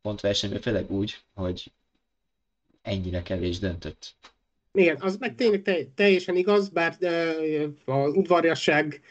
[0.01, 1.72] pontversenyben, főleg úgy, hogy
[2.82, 4.16] ennyire kevés döntött.
[4.72, 6.97] Igen, az meg tényleg te, teljesen igaz, bár
[7.86, 9.01] az udvarjasság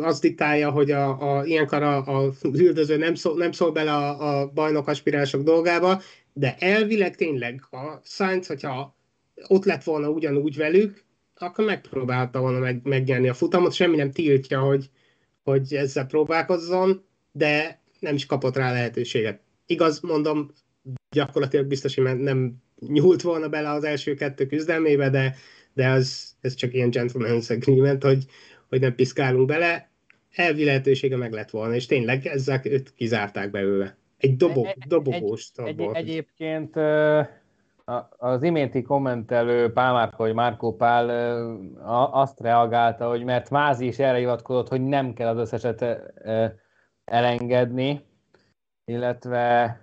[0.00, 4.40] az diktálja, hogy a, a, ilyenkor a, a üldöző nem szól, nem szól bele a,
[4.40, 6.02] a bajnok aspirások dolgába,
[6.38, 8.96] de elvileg tényleg a Sainz, hogyha
[9.48, 14.60] ott lett volna ugyanúgy velük, akkor megpróbálta volna meg, megnyerni a futamot, semmi nem tiltja,
[14.60, 14.90] hogy,
[15.42, 19.40] hogy ezzel próbálkozzon, de nem is kapott rá lehetőséget.
[19.66, 20.50] Igaz, mondom,
[21.10, 22.54] gyakorlatilag biztos, hogy nem
[22.86, 25.36] nyúlt volna bele az első kettő küzdelmébe, de,
[25.72, 28.24] de az, ez csak ilyen gentleman's agreement, hogy,
[28.68, 29.90] hogy nem piszkálunk bele.
[30.34, 33.96] Elvi lehetősége meg lett volna, és tényleg ezzel őt kizárták belőle.
[34.16, 36.76] Egy dobo, dobogós egy, egy, Egyébként
[38.16, 41.08] az iménti kommentelő Pál Márka, vagy Márkó Pál
[42.12, 45.84] azt reagálta, hogy mert Mázi is erre hivatkozott, hogy nem kell az összeset
[47.04, 48.04] elengedni,
[48.84, 49.80] illetve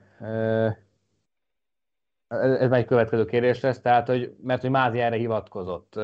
[2.27, 5.99] ez már egy következő kérdés lesz, tehát, hogy, mert hogy Mázi erre hivatkozott.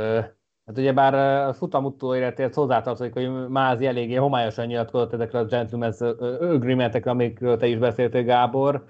[0.70, 1.14] Hát ugye bár
[1.48, 6.02] a futam utóéletért hozzátartozik, hogy Mázi eléggé homályosan nyilatkozott ezekre a gentleman's
[6.40, 8.86] agreementekre, amikről te is beszéltél, Gábor,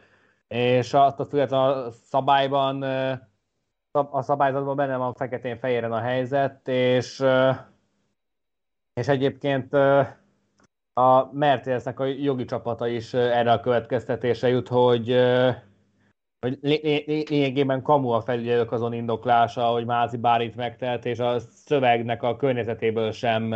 [0.47, 2.84] és azt azt illetve a szabályban,
[3.91, 7.23] a szabályzatban benne van feketén-fehéren a helyzet, és,
[8.93, 9.73] és egyébként
[10.93, 15.15] a Mercedesnek a jogi csapata is erre a következtetése jut, hogy
[16.39, 22.23] hogy lényegében kamu a felügyelők azon indoklása, hogy Mázi bár itt megtelt, és a szövegnek
[22.23, 23.53] a környezetéből sem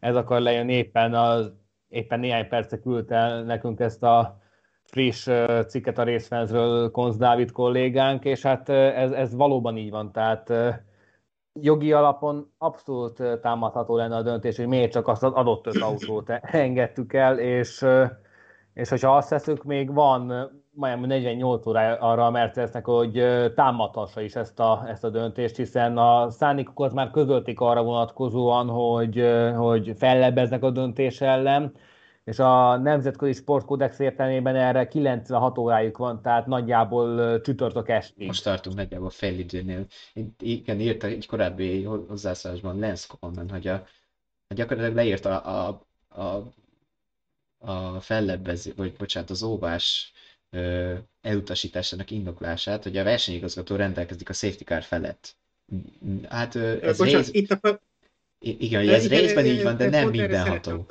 [0.00, 1.52] ez akar lejönni, éppen, az,
[1.88, 4.42] éppen néhány perce küldte nekünk ezt a
[4.84, 5.28] friss
[5.68, 10.52] cikket a részfenzről Konz Dávid kollégánk, és hát ez, ez valóban így van, tehát
[11.60, 16.30] jogi alapon abszolút támadható lenne a döntés, hogy miért csak azt az adott öt autót
[16.40, 17.84] engedtük el, és,
[18.74, 24.34] és hogyha azt teszünk, még van majdnem 48 óra arra a Mercedesnek, hogy támadhassa is
[24.34, 30.62] ezt a, ezt a döntést, hiszen a szándékokat már közölték arra vonatkozóan, hogy, hogy fellebbeznek
[30.62, 31.72] a döntés ellen,
[32.24, 38.26] és a Nemzetközi Sportkódex értelmében erre 96 órájuk van, tehát nagyjából csütörtök estig.
[38.26, 39.86] Most tartunk nagyjából fél időnél.
[40.38, 43.84] Igen, írta egy korábbi hozzászólásban Lance Coleman, hogy a,
[44.48, 46.44] gyakorlatilag leírta a, a, a,
[47.70, 50.13] a fellebbező, vagy bocsánat, az óvás
[51.20, 55.36] elutasításának indoklását, hogy a versenyigazgató rendelkezik a safety car felett.
[56.28, 57.42] Hát ez Bocsánat, rész...
[57.42, 57.80] itt a...
[58.38, 60.86] Igen, ez igen, részben így van, de nem mindenható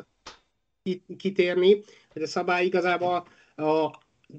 [1.18, 1.84] kitérni,
[2.14, 3.90] hogy a szabály igazából a,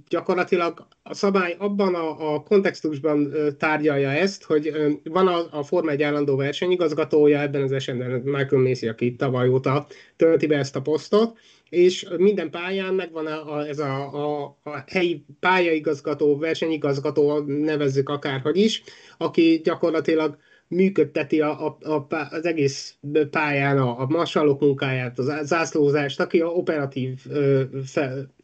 [0.08, 4.72] gyakorlatilag a szabály abban a, a kontextusban tárgyalja ezt, hogy
[5.04, 9.86] van a, a Forma 1 állandó versenyigazgatója, ebben az esetben Michael Macy, aki tavaly óta
[10.16, 11.38] tölti be ezt a posztot,
[11.74, 18.56] és minden pályán megvan a, a, ez a, a, a helyi pályaigazgató, versenyigazgató, nevezzük akárhogy
[18.56, 18.82] is,
[19.18, 20.36] aki gyakorlatilag
[20.68, 22.96] működteti a, a, a, az egész
[23.30, 28.34] pályán a, a masalok munkáját, az zászlózást, aki a operatív ö, fel,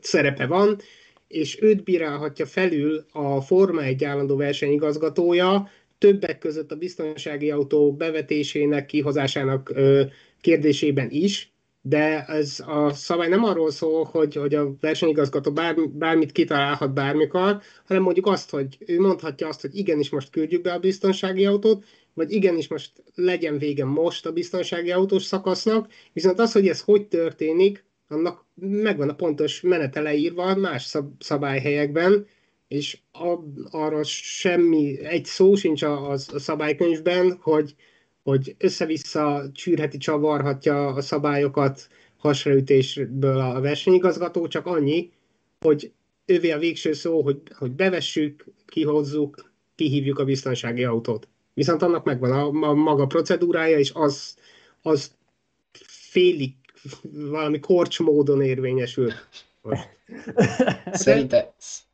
[0.00, 0.78] szerepe van,
[1.28, 8.86] és őt bírálhatja felül a Forma 1 állandó versenyigazgatója, többek között a biztonsági autó bevetésének,
[8.86, 10.02] kihozásának ö,
[10.40, 11.52] kérdésében is,
[11.82, 17.60] de ez a szabály nem arról szól, hogy, hogy a versenyigazgató bár, bármit kitalálhat bármikor,
[17.86, 21.84] hanem mondjuk azt, hogy ő mondhatja azt, hogy igenis most küldjük be a biztonsági autót,
[22.14, 27.06] vagy igenis most legyen vége most a biztonsági autós szakasznak, viszont az, hogy ez hogy
[27.06, 32.26] történik, annak megvan a pontos menete leírva más szab- szabályhelyekben,
[32.68, 32.98] és
[33.70, 37.74] a, semmi, egy szó sincs a, a szabálykönyvben, hogy
[38.22, 45.10] hogy össze-vissza csűrheti, csavarhatja a szabályokat hasraütésből a versenyigazgató, csak annyi,
[45.60, 45.92] hogy
[46.26, 51.28] ővé a végső szó, hogy, hogy bevessük, kihozzuk, kihívjuk a biztonsági autót.
[51.54, 54.36] Viszont annak megvan a, a maga procedúrája, és az,
[54.82, 55.12] az
[55.86, 56.54] félig
[57.12, 59.12] valami korcs módon érvényesül.
[60.92, 61.44] Szerintem,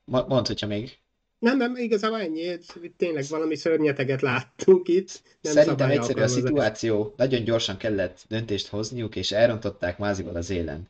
[0.04, 0.98] mondd, még
[1.38, 2.58] nem, nem, igazából ennyi,
[2.96, 5.22] tényleg valami szörnyeteget láttunk itt.
[5.40, 10.88] Nem Szerintem egyszerű a szituáció, nagyon gyorsan kellett döntést hozniuk, és elrontották mázival az élen.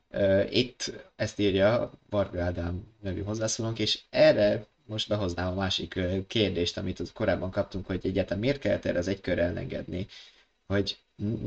[0.50, 7.12] Itt ezt írja Varga Ádám nevű hozzászólónk, és erre most behoznám a másik kérdést, amit
[7.14, 10.06] korábban kaptunk, hogy egyetem miért kellett erre az egy kör elengedni,
[10.66, 10.98] hogy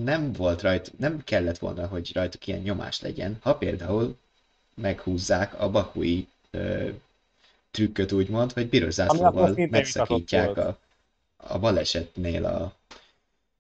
[0.04, 4.18] nem volt rajt, nem kellett volna, hogy rajtuk ilyen nyomás legyen, ha például
[4.76, 6.28] meghúzzák a bakui
[7.72, 10.80] trükköt úgymond, hogy piros zászlóval megszakítják a,
[11.38, 12.74] a balesetnél a,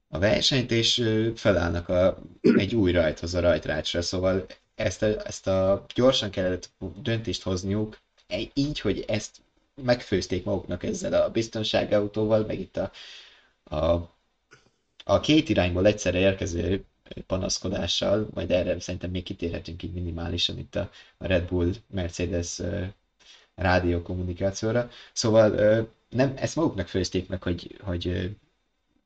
[0.07, 4.45] a versenyt, és felállnak a, egy új rajthoz a rajtrácsra, szóval
[4.76, 6.70] ezt a, ezt a gyorsan kellett
[7.01, 7.99] döntést hozniuk,
[8.53, 9.41] így, hogy ezt
[9.84, 12.91] megfőzték maguknak ezzel a biztonsági autóval, meg itt a,
[13.76, 14.10] a,
[15.03, 16.84] a két irányból egyszerre érkező
[17.28, 22.62] panaszkodással, majd erre szerintem még kitérhetünk így minimálisan itt a, a Red Bull Mercedes
[23.60, 24.89] rádiókommunikációra.
[25.14, 25.49] Szóval
[26.10, 28.30] nem, ezt maguknak főzték meg, hogy, hogy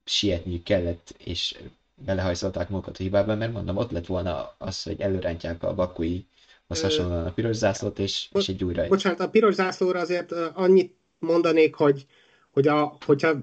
[0.06, 1.56] sietniük kellett, és
[1.96, 6.26] belehajszolták magukat a hibába, mert mondom, ott lett volna az, hogy előrántják a bakui
[6.68, 8.88] az hasonlóan a piros zászlót, és, és egy újra.
[8.88, 12.06] Bocsánat, a piros zászlóra azért annyit mondanék, hogy,
[12.52, 13.34] hogy a, hogyha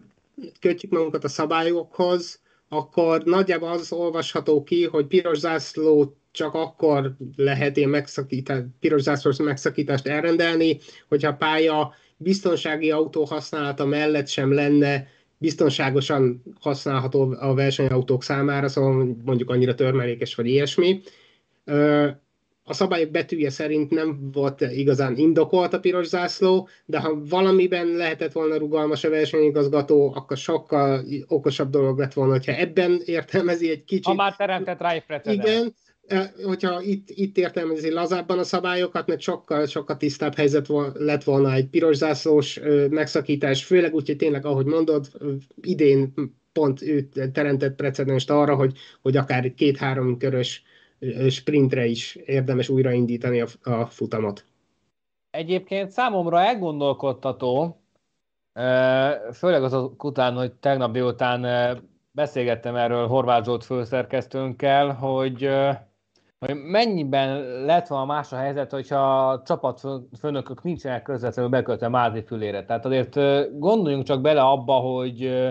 [0.61, 7.77] kötjük magunkat a szabályokhoz, akkor nagyjából az olvasható ki, hogy piros zászlót csak akkor lehet
[7.77, 10.79] én megszakítást, piros zászlós megszakítást elrendelni,
[11.09, 15.07] hogyha a pálya biztonsági autó használata mellett sem lenne
[15.39, 21.01] biztonságosan használható a versenyautók számára, szóval mondjuk annyira törmelékes vagy ilyesmi.
[22.65, 28.33] A szabályok betűje szerint nem volt igazán indokolt a piros zászló, de ha valamiben lehetett
[28.33, 34.05] volna rugalmas a versenyigazgató, akkor sokkal okosabb dolog lett volna, hogyha ebben értelmezi egy kicsit.
[34.05, 35.49] Ha már teremtett rá egy precedens.
[35.49, 35.75] Igen,
[36.45, 41.67] hogyha itt, itt értelmezi lazábban a szabályokat, mert sokkal, sokkal tisztább helyzet lett volna egy
[41.67, 45.11] piros zászlós megszakítás, főleg úgy, hogy tényleg, ahogy mondod,
[45.61, 46.13] idén
[46.53, 50.63] pont ő teremtett precedenst arra, hogy, hogy akár két-három körös
[51.29, 54.45] sprintre is érdemes újraindítani a, a futamot.
[55.31, 57.81] Egyébként számomra elgondolkodtató,
[59.33, 61.47] főleg az után, hogy tegnap délután
[62.11, 65.49] beszélgettem erről Horváth Zsolt főszerkesztőnkkel, hogy
[66.47, 72.65] hogy mennyiben lett volna más a helyzet, hogyha a csapatfőnökök nincsenek közvetlenül bekötve Mázi fülére.
[72.65, 73.15] Tehát azért
[73.59, 75.47] gondoljunk csak bele abba, hogy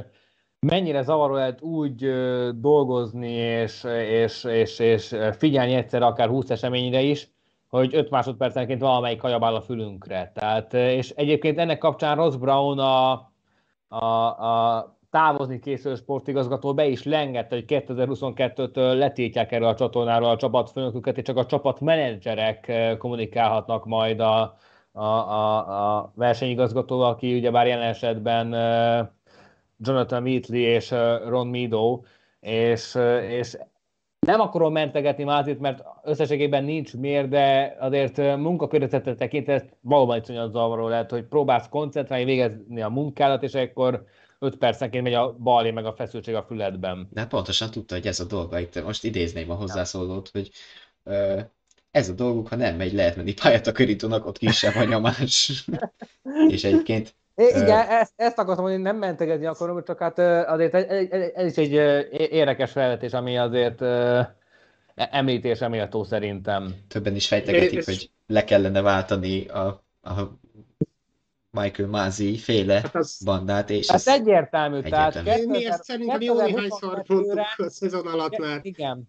[0.60, 2.12] mennyire zavaró lehet úgy
[2.56, 7.30] dolgozni és, és, és, és figyelni egyszer akár 20 eseményre is,
[7.68, 10.32] hogy 5 másodpercenként valamelyik kajabál a fülünkre.
[10.36, 13.12] Tehát, és egyébként ennek kapcsán Ross Brown a,
[13.88, 20.38] a, a távozni készülő sportigazgató be is lengette, hogy 2022-től letiltják erről a csatornáról a
[20.38, 24.57] csapatfőnöküket, és csak a csapatmenedzserek kommunikálhatnak majd a,
[24.91, 28.47] a, a, a versenyigazgató, aki ugyebár jelen esetben
[29.78, 30.91] Jonathan Wheatley és
[31.28, 32.01] Ron Meadow,
[32.39, 32.97] és,
[33.30, 33.57] és
[34.20, 40.88] nem akarom mentegetni Mázit, mert összességében nincs miért, de azért munkakörnyezetet tekintve valóban iszonyat zavaró
[40.88, 44.03] lehet, hogy próbálsz koncentrálni, végezni a munkálat, és akkor
[44.40, 47.08] 5 percenként megy a balé meg a feszültség a füledben.
[47.12, 48.60] De hát pontosan tudta, hogy ez a dolga.
[48.60, 50.52] Itt most idézném a hozzászólót, hogy
[51.04, 51.42] uh,
[51.92, 55.64] ez a dolguk, ha nem megy, lehet menni pályát a körítónak, ott kisebb a nyomás.
[56.50, 60.20] és egyébként É, igen, ezt, ezt akartam mondani, nem mentegetni akarom, csak hát
[60.50, 61.72] azért ez, ez is egy
[62.32, 63.82] érdekes felvetés, ami azért
[64.96, 66.76] említése méltó szerintem.
[66.88, 70.40] Többen is fejtegetik, hogy le kellene váltani a, a
[71.52, 74.78] Michael Mázi féle hát az, bandát, és ez egyértelmű.
[74.78, 75.30] egyértelmű.
[75.30, 78.60] Tehát mi ezt szerintem jó néhányszor mondtuk a szezon alatt már.
[78.62, 79.08] Igen.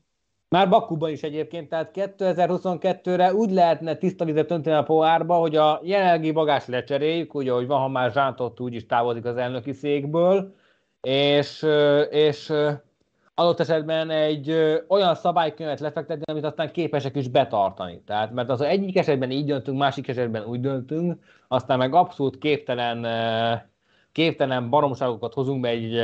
[0.48, 5.80] Már Bakuban is egyébként, tehát 2022-re úgy lehetne tiszta vizet önteni a pohárba, hogy a
[5.82, 10.54] jelenlegi bagás lecseréljük, ugye, hogy van, ha már zsántott, úgy is távozik az elnöki székből,
[11.00, 11.66] és,
[12.10, 12.52] és
[13.40, 14.50] adott esetben egy
[14.88, 18.02] olyan szabálykönyvet lefektetni, amit aztán képesek is betartani.
[18.06, 23.06] Tehát, mert az egyik esetben így döntünk, másik esetben úgy döntünk, aztán meg abszolút képtelen
[24.12, 26.02] képtelen baromságokat hozunk be egy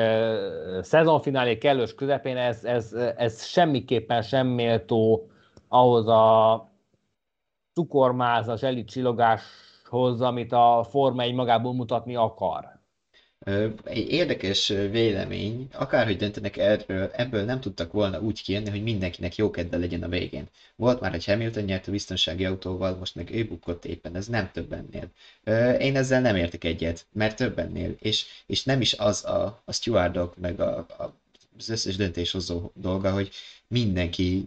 [0.82, 5.30] szezonfinálé kellős közepén, ez, ez, ez semmiképpen sem méltó
[5.68, 6.68] ahhoz a
[7.74, 12.75] cukormázas elit csillogáshoz, amit a Forma egy magából mutatni akar.
[13.84, 19.50] Egy érdekes vélemény, akárhogy döntenek erről, ebből nem tudtak volna úgy kijönni, hogy mindenkinek jó
[19.50, 20.48] kedve legyen a végén.
[20.76, 24.50] Volt már, hogy Hamilton nyert a biztonsági autóval, most meg ő bukott éppen, ez nem
[24.52, 25.10] többennél.
[25.78, 30.36] Én ezzel nem értek egyet, mert többennél, és, és nem is az a, a stewardok,
[30.36, 31.14] meg a, a,
[31.58, 33.30] az összes döntéshozó dolga, hogy
[33.68, 34.46] mindenki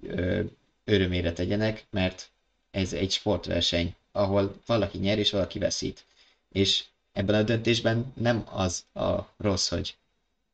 [0.83, 2.29] örömére tegyenek, mert
[2.71, 6.05] ez egy sportverseny, ahol valaki nyer és valaki veszít.
[6.51, 6.83] És
[7.19, 9.95] ebben a döntésben nem az a rossz, hogy,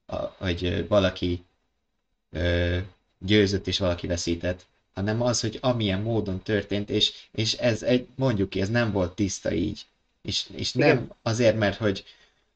[0.06, 1.44] a, hogy valaki
[2.32, 2.78] ö,
[3.20, 8.50] győzött és valaki veszített, hanem az, hogy amilyen módon történt, és, és ez egy, mondjuk
[8.50, 9.86] ki, ez nem volt tiszta így.
[10.22, 12.04] És, és nem azért, mert hogy,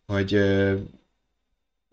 [0.05, 0.78] hogy ö,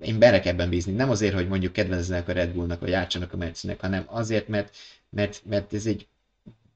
[0.03, 3.37] én merek ebben bízni, nem azért, hogy mondjuk kedveznek a Red Bullnak, vagy átsanak a
[3.37, 4.77] Mercinek, hanem azért, mert,
[5.09, 6.07] mert, mert ez egy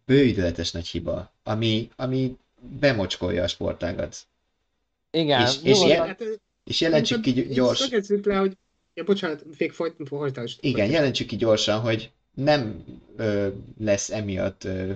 [0.05, 4.17] bőideletes nagy hiba, ami, ami bemocskolja a sportágat.
[5.11, 6.23] Igen, és, és, jel, hát,
[6.65, 7.89] és jelentsük ki gyors.
[8.23, 8.57] le, hogy...
[8.95, 10.59] Ja, bocsánat, még folyt, folytasd.
[10.63, 12.85] Igen, jelentsük ki gyorsan, hogy nem
[13.17, 13.49] ö,
[13.79, 14.93] lesz emiatt ö,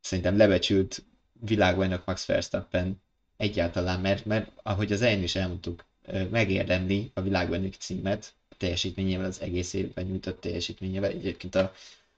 [0.00, 3.02] szerintem lebecsült világbajnok Max Verstappen
[3.36, 9.40] egyáltalán, mert, mert ahogy az elején is elmondtuk, ö, megérdemli a világbajnoki címet teljesítményével, az
[9.40, 11.10] egész évben nyújtott teljesítményével.
[11.10, 11.72] Egyébként a,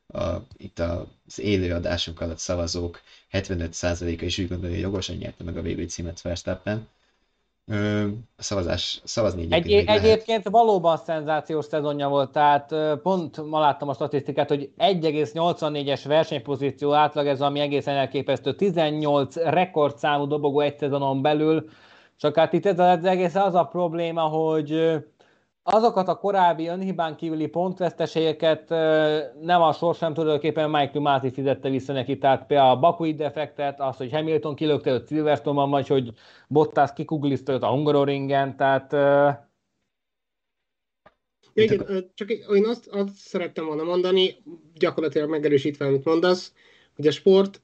[0.06, 3.00] a, itt az élő adásunk alatt szavazók
[3.32, 6.88] 75%-a is úgy gondolja, hogy jogosan nyerte meg a VB címet Verstappen.
[7.66, 13.88] Ö, a szavazás, szavazni egyébként Egy, Egyébként valóban szenzációs szezonja volt, tehát pont ma láttam
[13.88, 21.22] a statisztikát, hogy 1,84-es versenypozíció átlag, ez ami egészen elképesztő, 18 rekordszámú dobogó egy szezonon
[21.22, 21.68] belül,
[22.16, 24.92] csak hát itt ez az egész az a probléma, hogy
[25.64, 28.68] azokat a korábbi önhibán kívüli pontveszteségeket
[29.40, 33.80] nem a sors sem tulajdonképpen Michael Masi fizette vissza neki, tehát például a Bakui defektet,
[33.80, 36.12] az, hogy Hamilton kilökte őt Silverstone-ban, vagy hogy
[36.48, 38.92] Bottas kikuglisztolt a Hungaroringen, tehát
[41.56, 44.36] igen, csak én azt, azt szerettem volna mondani,
[44.74, 46.52] gyakorlatilag megerősítve, amit mondasz,
[46.96, 47.62] hogy a sport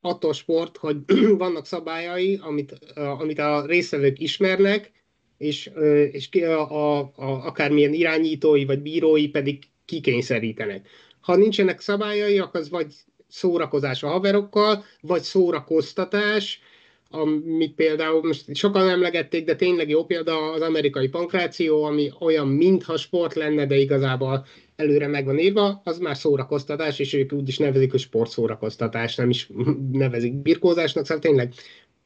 [0.00, 0.96] attól sport, hogy
[1.38, 4.92] vannak szabályai, amit, amit a részvevők ismernek,
[5.38, 5.70] és,
[6.10, 10.88] és a, a, a, akármilyen irányítói vagy bírói pedig kikényszerítenek.
[11.20, 12.92] Ha nincsenek szabályai, akkor az vagy
[13.28, 16.60] szórakozás a haverokkal, vagy szórakoztatás,
[17.10, 22.96] amit például most sokan emlegették, de tényleg jó példa az amerikai pankráció, ami olyan, mintha
[22.96, 27.58] sport lenne, de igazából előre meg van írva, az már szórakoztatás, és ők úgy is
[27.58, 29.50] nevezik, hogy sportszórakoztatás, nem is
[29.92, 31.52] nevezik birkózásnak, szóval tényleg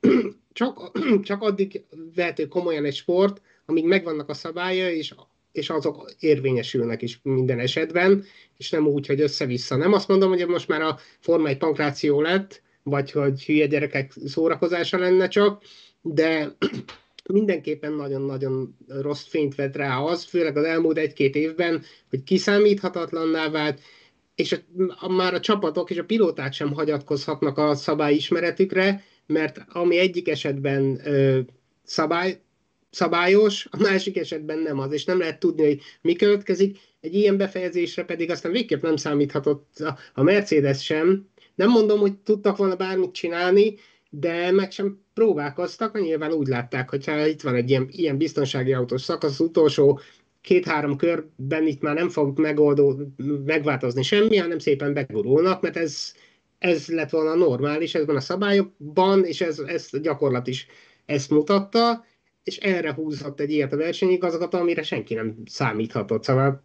[0.52, 1.84] csak, csak addig
[2.14, 5.14] vehető komolyan egy sport, amíg megvannak a szabályai, és
[5.52, 8.24] és azok érvényesülnek is minden esetben,
[8.56, 9.76] és nem úgy, hogy össze-vissza.
[9.76, 14.12] Nem azt mondom, hogy most már a Forma egy pankráció lett, vagy hogy hülye gyerekek
[14.24, 15.62] szórakozása lenne csak,
[16.02, 16.56] de
[17.32, 23.80] mindenképpen nagyon-nagyon rossz fényt vett rá az, főleg az elmúlt egy-két évben, hogy kiszámíthatatlanná vált,
[24.34, 24.56] és a,
[25.00, 31.00] a, már a csapatok és a pilóták sem hagyatkozhatnak a szabályismeretükre, mert ami egyik esetben
[31.04, 31.40] ö,
[31.82, 32.40] szabály,
[32.90, 36.78] szabályos, a másik esetben nem az, és nem lehet tudni, hogy mi következik.
[37.00, 41.28] Egy ilyen befejezésre pedig aztán végképp nem számíthatott a, Mercedes sem.
[41.54, 43.74] Nem mondom, hogy tudtak volna bármit csinálni,
[44.10, 48.16] de meg sem próbálkoztak, mert nyilván úgy látták, hogy ha itt van egy ilyen, ilyen
[48.16, 50.00] biztonsági autós szakasz, utolsó
[50.40, 53.00] két-három körben itt már nem fog megoldó,
[53.44, 56.14] megváltozni semmi, hanem szépen begurulnak, mert ez,
[56.60, 60.66] ez lett volna normális, ez van a szabályokban, és ez, ez a gyakorlat is
[61.06, 62.04] ezt mutatta,
[62.42, 66.24] és erre húzhat egy ilyet a versenyigazgató, amire senki nem számíthatott.
[66.24, 66.64] Szóval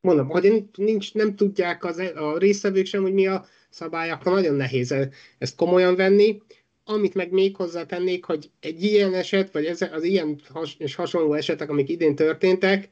[0.00, 4.54] mondom, hogy nincs, nem tudják az, a résztvevők sem, hogy mi a szabály, akkor nagyon
[4.54, 4.94] nehéz
[5.38, 6.42] ezt komolyan venni.
[6.84, 11.34] Amit meg még hozzátennék, hogy egy ilyen eset, vagy ez, az ilyen has, és hasonló
[11.34, 12.88] esetek, amik idén történtek,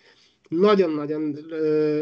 [0.49, 1.39] nagyon-nagyon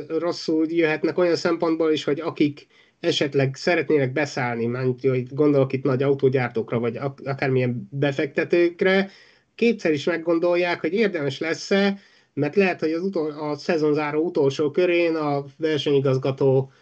[0.08, 2.66] rosszul jöhetnek olyan szempontból is, hogy akik
[3.00, 9.10] esetleg szeretnének beszállni, mert hogy gondolok itt nagy autógyártókra, vagy akármilyen befektetőkre,
[9.54, 11.98] kétszer is meggondolják, hogy érdemes lesz-e,
[12.32, 16.72] mert lehet, hogy az utol, a szezonzáró utolsó körén a versenyigazgató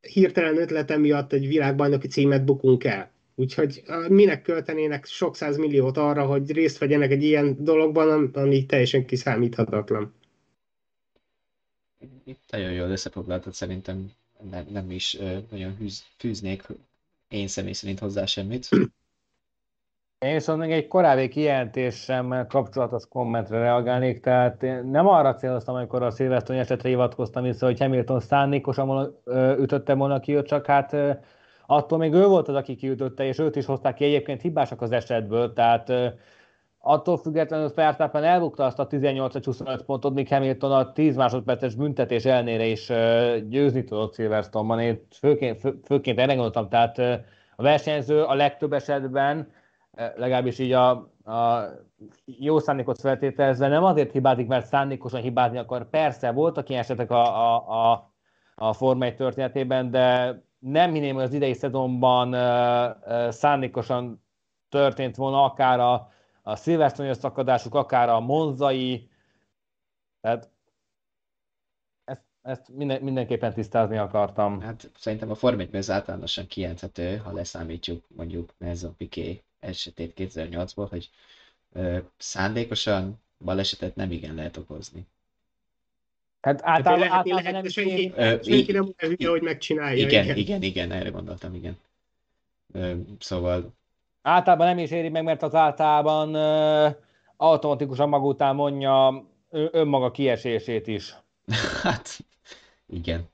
[0.00, 3.10] hirtelen ötlete miatt egy világbajnoki címet bukunk el.
[3.34, 10.14] Úgyhogy minek költenének sok milliót arra, hogy részt vegyenek egy ilyen dologban, ami teljesen kiszámíthatatlan.
[12.24, 14.10] Itt nagyon jól összefoglaltad, szerintem
[14.50, 15.18] nem, nem is
[15.50, 16.66] nagyon hűz, fűznék
[17.28, 18.68] én személy szerint hozzá semmit.
[20.18, 24.60] Én viszont még egy korábbi kijelentésemmel kapcsolatos kommentre reagálnék, tehát
[24.90, 29.16] nem arra céloztam, amikor a Szilvesztoni esetre hivatkoztam vissza, hogy Hamilton szándékosan
[29.58, 30.96] ütötte volna ki, csak hát
[31.66, 34.92] attól még ő volt az, aki kiütötte, és őt is hozták ki egyébként hibásak az
[34.92, 35.92] esetből, tehát
[36.88, 42.64] attól függetlenül Verstappen elbukta azt a 18-25 pontot, míg Hamilton a 10 másodperces büntetés elnére
[42.64, 42.92] is
[43.48, 44.80] győzni tudott Silverstone-ban.
[44.80, 46.98] Én főként, fő, főként erre gondoltam, tehát
[47.56, 49.50] a versenyző a legtöbb esetben
[50.16, 50.90] legalábbis így a,
[51.24, 51.68] a
[52.24, 55.90] jó szándékot feltételezve nem azért hibázik, mert szándékosan hibázni akar.
[55.90, 58.12] Persze, voltak ilyen esetek a, a, a,
[58.54, 62.36] a Forma 1 történetében, de nem hinném, hogy az idei szezonban
[63.30, 64.24] szándékosan
[64.68, 66.08] történt volna akár a,
[66.48, 69.08] a szilvesztoni szakadásuk, akár a monzai,
[70.20, 70.48] tehát
[72.04, 74.60] ezt, ezt minden, mindenképpen tisztázni akartam.
[74.60, 80.86] Hát szerintem a Forma 1 ez általánosan kijelenthető, ha leszámítjuk mondjuk Nelson Piquet esetét 2008-ból,
[80.90, 81.10] hogy
[81.72, 85.06] ö, szándékosan balesetet nem igen lehet okozni.
[86.40, 90.06] Hát általában, hát általában nem senki, ö, senki nem olyan hülye, hogy megcsinálja.
[90.06, 91.78] Igen, igen, igen, igen, erre gondoltam, igen.
[92.72, 93.76] Ö, szóval...
[94.22, 96.88] Általában nem is éri meg, mert az általában ö,
[97.36, 101.14] automatikusan maga után mondja önmaga kiesését is.
[101.82, 102.18] hát,
[102.86, 103.28] igen.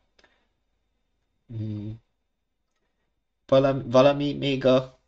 [1.47, 2.03] Hmm.
[3.47, 4.99] Valami, valami még a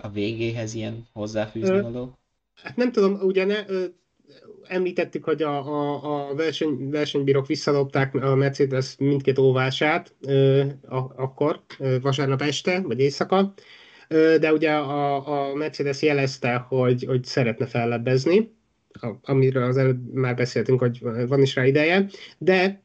[0.00, 2.18] a, végéhez ilyen hozzáfűzni való?
[2.54, 3.84] Hát nem tudom, ugye ne, ö,
[4.66, 11.60] említettük, hogy a, a, a verseny, versenybírók visszadobták a Mercedes mindkét óvását ö, a, akkor,
[11.78, 13.62] ö, vasárnap este, vagy éjszaka, ö,
[14.40, 18.52] de ugye a, a Mercedes jelezte, hogy, hogy szeretne fellebbezni,
[19.22, 22.06] amiről az előbb már beszéltünk, hogy van is rá ideje,
[22.38, 22.82] de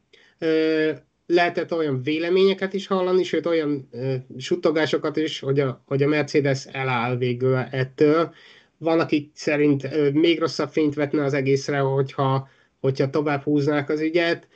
[1.26, 3.88] lehetett olyan véleményeket is hallani, sőt olyan
[4.36, 8.34] suttogásokat is, hogy a, hogy a Mercedes eláll végül ettől.
[8.78, 12.48] Van, akik szerint még rosszabb fényt vetne az egészre, hogyha,
[12.80, 14.48] hogyha tovább húznák az ügyet.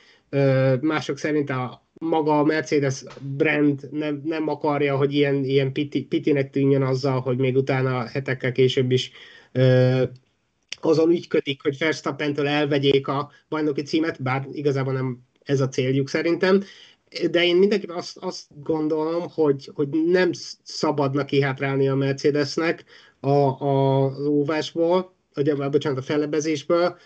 [0.81, 6.49] Mások szerint a maga a Mercedes brand nem, nem akarja, hogy ilyen, ilyen piti, pitinek
[6.49, 9.11] tűnjön azzal, hogy még utána hetekkel később is
[9.53, 10.01] uh,
[10.81, 16.63] azon ügyködik, hogy Verstappentől elvegyék a bajnoki címet, bár igazából nem ez a céljuk szerintem.
[17.31, 20.29] De én mindenképpen azt, azt gondolom, hogy, hogy nem
[20.63, 22.83] szabadna kihátrálni a Mercedesnek
[23.19, 26.97] a, a, az óvásból, vagy bocsánat, a fellebezésből.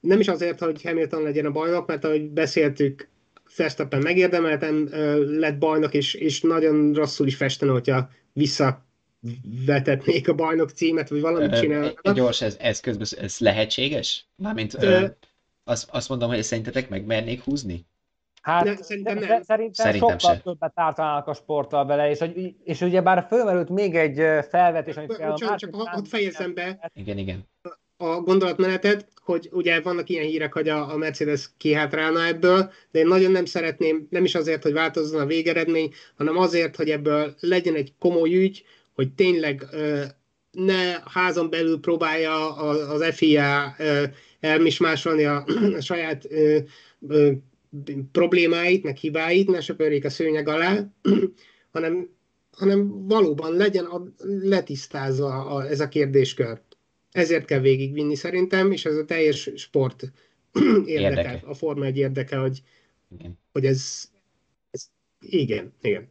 [0.00, 3.08] Nem is azért, hogy Hamilton legyen a bajnok, mert ahogy beszéltük,
[3.56, 4.88] Verstappen megérdemelten
[5.38, 8.84] lett bajnok, és, és nagyon rosszul is festene, hogyha vissza
[9.66, 12.12] vetetnék a bajnok címet, vagy valamit csinálnak.
[12.12, 14.26] Gyors, ez, ez közben ez lehetséges?
[14.36, 15.06] Mármint ö,
[15.64, 17.86] azt, azt mondom, hogy szerintetek mernék húzni?
[18.42, 19.42] Hát ne, szerintem, nem.
[19.42, 20.40] szerintem, szerintem sokkal se.
[20.40, 22.24] többet ártanának a sporttal bele, és,
[22.64, 25.30] és ugye bár fölmerült még egy felvetés, amit kell...
[25.30, 26.90] Bocsánat, csak ott fejezem be.
[26.94, 27.48] Igen, igen.
[28.04, 33.06] A, gondolatmenetet, hogy ugye vannak ilyen hírek, hogy a, a Mercedes kihátrálna ebből, de én
[33.06, 37.74] nagyon nem szeretném, nem is azért, hogy változzon a végeredmény, hanem azért, hogy ebből legyen
[37.74, 39.66] egy komoly ügy, hogy tényleg
[40.50, 43.76] ne házon belül próbálja az FIA
[44.40, 45.44] elmismásolni a,
[45.76, 46.28] a saját
[48.12, 50.86] problémáit, meg hibáit, ne söpörjék a szőnyeg alá,
[51.72, 52.08] hanem,
[52.50, 54.02] hanem valóban legyen a,
[54.42, 56.60] letisztázva a, ez a kérdéskör.
[57.14, 60.02] Ezért kell végigvinni szerintem, és ez a teljes sport
[60.86, 61.40] érdeke, érdeke.
[61.46, 62.62] a Forma egy érdeke, hogy,
[63.18, 63.38] igen.
[63.52, 64.10] hogy ez,
[64.70, 64.90] ez
[65.20, 66.08] igen, igen.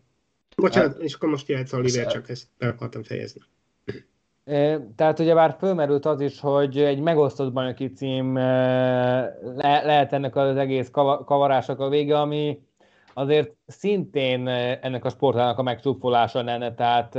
[0.56, 3.42] Bocsánat, hát, és akkor most jöhetsz Oliver, csak ezt be akartam fejezni.
[4.96, 10.58] Tehát ugye már fölmerült az is, hogy egy megosztott bajnoki cím le, lehet ennek az
[10.58, 10.90] egész
[11.26, 12.62] kavarásnak a vége, ami
[13.14, 17.16] azért szintén ennek a sportának a megcsúfolása lenne, tehát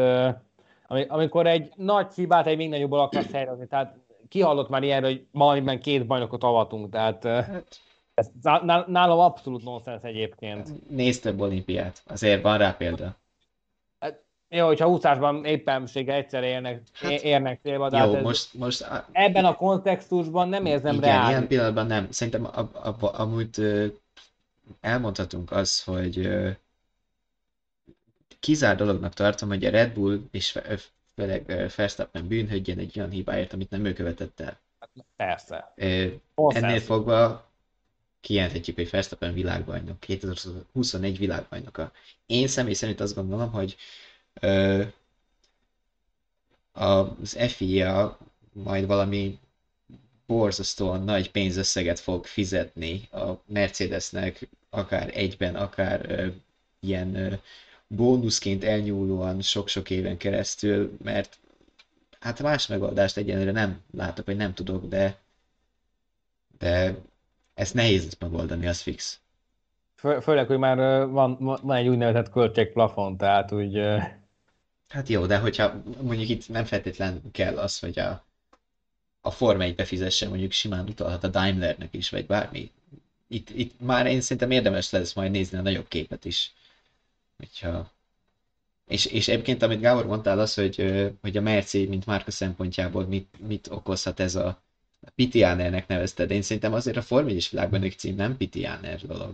[1.03, 3.97] amikor egy nagy hibát egy még nagyobbal akarsz helyezni, tehát
[4.29, 7.81] kihallott már ilyen, hogy ma két bajnokot avatunk, tehát hát-
[8.15, 8.31] ez
[8.87, 10.89] nálam abszolút nonsens egyébként.
[10.91, 13.17] Nézd több olimpiát, azért van rá példa.
[14.49, 18.87] Jó, hogyha úszásban éppensége egyszer érnek, hát, érnek célba, de jó, hát ez, most, most,
[19.13, 21.29] ebben a kontextusban nem érzem igen, reális.
[21.29, 22.11] ilyen pillanatban nem.
[22.11, 23.49] Szerintem a, a, a, amúgy
[24.81, 26.29] elmondhatunk az, hogy
[28.45, 30.59] kizár dolognak tartom, hogy a Red Bull és
[31.15, 34.59] főleg Verstappen bűnhődjön egy olyan hibáért, amit nem ő követett el.
[35.17, 35.73] Persze.
[36.35, 37.51] Ennél fogva
[38.21, 41.93] kijelenthetjük, hogy Verstappen világbajnok, 2021 világbajnoka.
[42.27, 43.77] Én személy szerint azt gondolom, hogy
[46.73, 48.19] az FIA
[48.53, 49.39] majd valami
[50.27, 56.31] borzasztóan nagy pénzösszeget fog fizetni a Mercedesnek, akár egyben, akár
[56.81, 57.41] ilyen
[57.87, 61.39] bónuszként elnyúlóan sok-sok éven keresztül, mert
[62.21, 65.23] hát más megoldást egyenlőre nem látok, vagy nem tudok, de
[66.59, 66.95] de
[67.55, 69.21] ezt nehéz megoldani, az fix.
[69.95, 73.79] Fő, főleg, hogy már van, van egy úgynevezett költségplafon, tehát úgy
[74.95, 78.25] Hát jó, de hogyha mondjuk itt nem feltétlen kell az, hogy a,
[79.21, 82.71] a Forma 1 befizesse, mondjuk simán utalhat a Daimlernek is, vagy bármi.
[83.29, 86.53] Itt, itt már én szerintem érdemes lesz majd nézni a nagyobb képet is.
[87.45, 87.93] Hogyha...
[88.87, 93.29] És, és egyébként, amit Gábor mondtál, az, hogy, hogy a Merci, mint márka szempontjából mit,
[93.47, 94.63] mit okozhat ez a
[95.15, 96.31] Pitiánernek nevezted.
[96.31, 99.33] Én szerintem azért a Forma 1 világban egy cím nem Pitiáner dolog.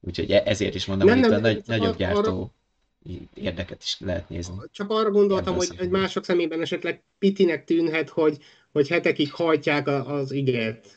[0.00, 2.40] Úgyhogy e- ezért is mondom, nem, hogy itt nem, a nagy, nagyobb gyártó.
[2.40, 2.50] Arra
[3.34, 4.54] érdeket is lehet nézni.
[4.70, 8.38] Csak arra gondoltam, hogy, hogy mások szemében esetleg pitinek tűnhet, hogy,
[8.72, 10.96] hogy hetekig hajtják az igét.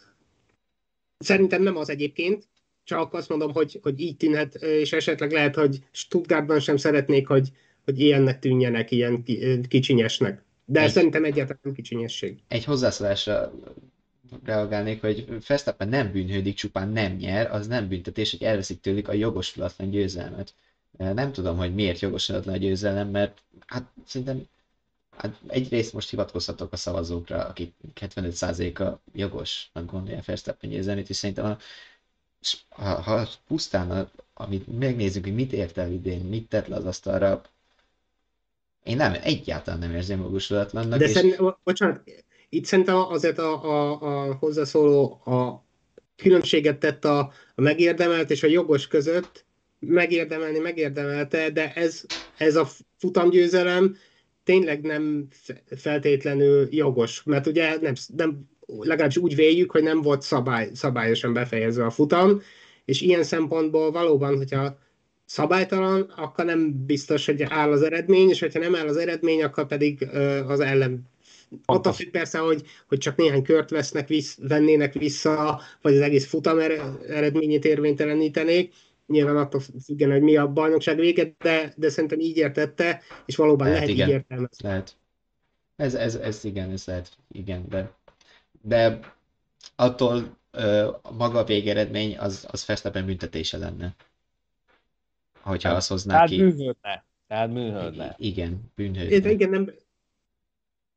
[1.18, 2.48] Szerintem nem az egyébként,
[2.88, 7.52] csak azt mondom, hogy, hogy így tűnhet, és esetleg lehet, hogy Stuttgartban sem szeretnék, hogy,
[7.86, 9.24] hogy ilyennek tűnjenek, ilyen
[9.68, 10.44] kicsinyesnek.
[10.66, 12.38] De egy, szerintem egyáltalán nem kicsinyesség.
[12.48, 13.54] Egy hozzászólásra
[14.44, 19.14] reagálnék, hogy Fesztappen nem bűnhődik, csupán nem nyer, az nem büntetés, hogy elveszik tőlük a
[19.14, 20.54] jogosulatlan győzelmet.
[20.98, 24.48] Nem tudom, hogy miért jogosulatlan a győzelem, mert hát szerintem
[25.18, 31.58] hát egyrészt most hivatkozhatok a szavazókra, akik 75%-a jogosnak gondolja Verstappen győzelmét, és szerintem a,
[32.70, 37.42] ha, ha pusztán, amit megnézzük, hogy mit ért el idén, mit tett le az asztalra,
[38.84, 41.00] én nem, egyáltalán nem érzem jogosulatlannak.
[41.00, 41.12] De és...
[41.12, 42.02] szerintem, bocsánat,
[42.50, 45.66] itt szerintem azért a, a, a hozzászóló a
[46.16, 47.20] különbséget tett a,
[47.56, 49.46] a megérdemelt és a jogos között,
[49.80, 52.06] megérdemelni megérdemelte, de ez,
[52.38, 52.68] ez a
[52.98, 53.98] futamgyőzelem
[54.44, 55.28] tényleg nem
[55.76, 61.86] feltétlenül jogos, mert ugye nem, nem legalábbis úgy véljük, hogy nem volt szabály, szabályosan befejezve
[61.86, 62.42] a futam,
[62.86, 64.78] és ilyen szempontból valóban, hogyha
[65.26, 69.68] szabálytalan, akkor nem biztos, hogy áll az eredmény, és hogyha nem áll az eredmény, akkor
[69.68, 70.08] pedig
[70.48, 71.10] az ellen
[71.66, 76.28] Attól függ persze, hogy, hogy csak néhány kört vesznek, visz, vennének vissza, vagy az egész
[76.28, 76.60] futam
[77.08, 78.74] eredményét érvénytelenítenék,
[79.08, 83.68] nyilván attól függen, hogy mi a bajnokság vége, de, de szerintem így értette, és valóban
[83.68, 84.08] lehet, lehet igen.
[84.08, 84.68] így értelmezni.
[84.68, 84.98] Lehet.
[85.76, 87.97] Ez, ez, ez igen, ez lehet, igen, de,
[88.62, 89.00] de
[89.76, 93.96] attól ö, maga a végeredmény az, az Verstappen büntetése lenne.
[95.42, 96.42] Hogyha azt hozná Tehát ki.
[96.42, 97.06] Műhődne.
[97.28, 98.16] Tehát műhődne.
[98.18, 99.30] Igen, bűnhődne.
[99.30, 99.72] Igen, nem...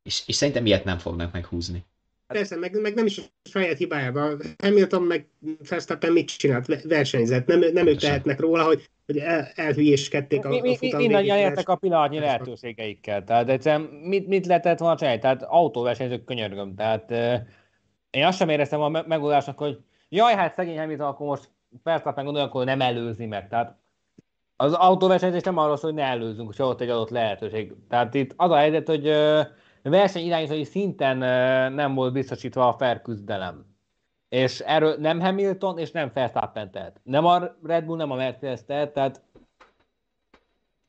[0.02, 1.84] És, és szerintem ilyet nem fognak meghúzni.
[2.32, 4.40] Persze, meg, meg nem is a saját hibájában.
[4.58, 5.28] Hamilton meg
[5.68, 6.82] Verstappen mit csinált?
[6.84, 7.46] Versenyzett.
[7.46, 11.76] Nem, nem ők tehetnek róla, hogy, hogy el, elhülyéskedték a, a futam Mindannyian értek a
[11.76, 13.24] pillanatnyi lehetőségeikkel.
[13.24, 15.20] Tehát egyszerűen mit, mit lehetett volna csinálni?
[15.20, 16.74] Tehát autóversenyzők könyörgöm.
[16.74, 17.40] Tehát euh,
[18.10, 19.78] én azt sem éreztem a megoldásnak, hogy
[20.08, 21.50] jaj, hát szegény Hamilton, akkor most
[21.82, 23.48] Verstappen gondolja, akkor nem előzi meg.
[23.48, 23.76] Tehát
[24.56, 27.72] az autóversenyzés nem arról szól, hogy ne előzzünk, hogyha ott egy adott lehetőség.
[27.88, 29.12] Tehát itt az a helyzet, hogy
[29.82, 31.16] versenyirányítói szinten
[31.72, 33.66] nem volt biztosítva a fair küzdelem.
[34.28, 37.00] És erről nem Hamilton és nem Verstappen tehet.
[37.02, 39.22] Nem a Red Bull, nem a Mercedes tehet, tehát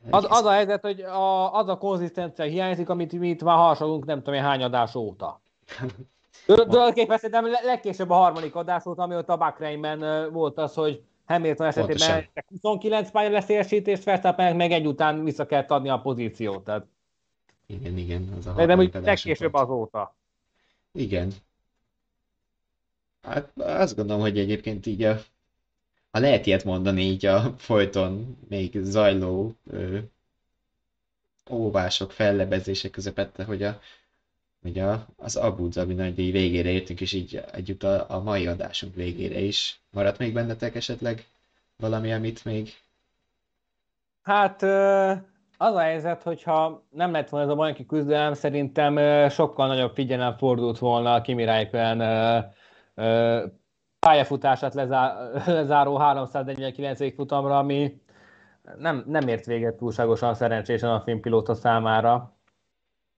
[0.10, 4.06] az, az a helyzet, hogy a, az a konzisztencia hiányzik, amit mi itt már harsalunk
[4.06, 5.42] nem tudom, hány adás óta.
[6.46, 12.30] Tulajdonképpen szerintem legkésőbb a harmadik adás óta, amióta a Bakreinben volt az, hogy Hamilton esetében
[12.48, 16.64] 29 pálya leszélesítést Verstappen meg egy után vissza kell adni a pozíciót.
[16.64, 16.86] Tehát...
[17.72, 18.34] Igen, igen.
[18.38, 20.16] Az a De nem úgy legkésőbb azóta.
[20.92, 21.34] Igen.
[23.22, 25.22] Hát azt gondolom, hogy egyébként így a,
[26.12, 29.98] ha lehet ilyet mondani így a folyton még zajló ö,
[31.50, 33.82] óvások, fellebezések közepette, hogy a,
[34.62, 38.96] hogy a, az Abu Dhabi nagydíj végére értünk, és így együtt a, a mai adásunk
[38.96, 39.80] végére is.
[39.92, 41.26] Maradt még bennetek esetleg
[41.76, 42.74] valami, amit még...
[44.22, 44.62] Hát
[45.62, 50.38] az a helyzet, hogyha nem lett volna ez a bajnoki küzdelem, szerintem sokkal nagyobb figyelem
[50.38, 52.00] fordult volna a Kimi Räikkönen
[54.00, 57.14] pályafutását lezá, lezáró 349.
[57.14, 58.02] futamra, ami
[58.78, 62.34] nem, nem ért véget túlságosan szerencsésen a filmpilóta számára.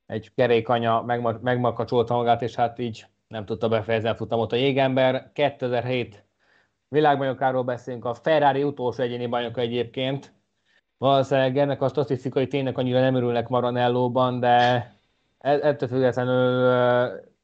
[0.05, 4.51] Egy kerékanya megma, megmakacsolta magát, és hát így nem tudta befejezni a futamot.
[4.51, 6.25] A jégember 2007
[6.87, 10.33] világbajnokáról beszélünk, a Ferrari utolsó egyéni bajnoka egyébként.
[11.03, 14.49] Valószínűleg ennek a statisztikai ténynek annyira nem örülnek Maranellóban, de
[15.39, 16.71] e-, ettől függetlenül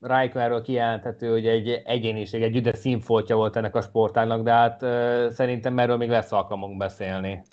[0.01, 4.79] Raikkonenről kijelenthető, hogy egy egyéniség, egy üde színfoltja volt ennek a sportágnak, de hát
[5.33, 7.43] szerintem erről még lesz alkalmunk beszélni.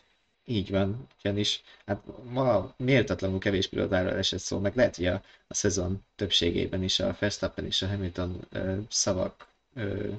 [0.44, 2.00] Így van, ugyanis hát
[2.32, 7.16] ma méltatlanul kevés pilótáról esett szó, meg lehet, hogy a, a szezon többségében is a
[7.18, 9.46] Verstappen és a Hamilton uh, szavak
[9.76, 10.12] uh,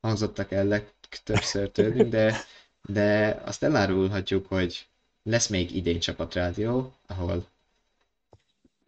[0.00, 2.34] hangzottak el legtöbbször tőlünk, de,
[2.82, 4.88] de azt elárulhatjuk, hogy
[5.22, 7.46] lesz még idén csapatrádió, ahol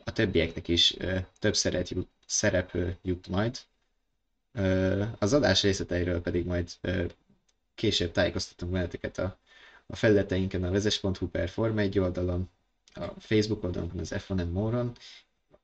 [0.04, 3.58] a többieknek is uh, több szeret jut, szerep jut majd.
[5.18, 6.70] Az adás részleteiről pedig majd
[7.74, 9.38] később tájékoztatunk veleteket a,
[9.86, 12.50] a felületeinken, a vezes.hu per Forma 1 oldalon,
[12.94, 14.92] a Facebook oldalunkon, az F1 Moron,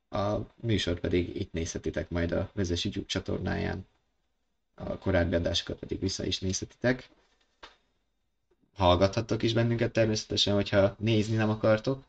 [0.09, 3.85] a műsor pedig itt nézhetitek majd a vezes YouTube csatornáján,
[4.75, 7.09] a korábbi adásokat pedig vissza is nézhetitek.
[8.75, 12.03] Hallgathattok is bennünket természetesen, hogyha nézni nem akartok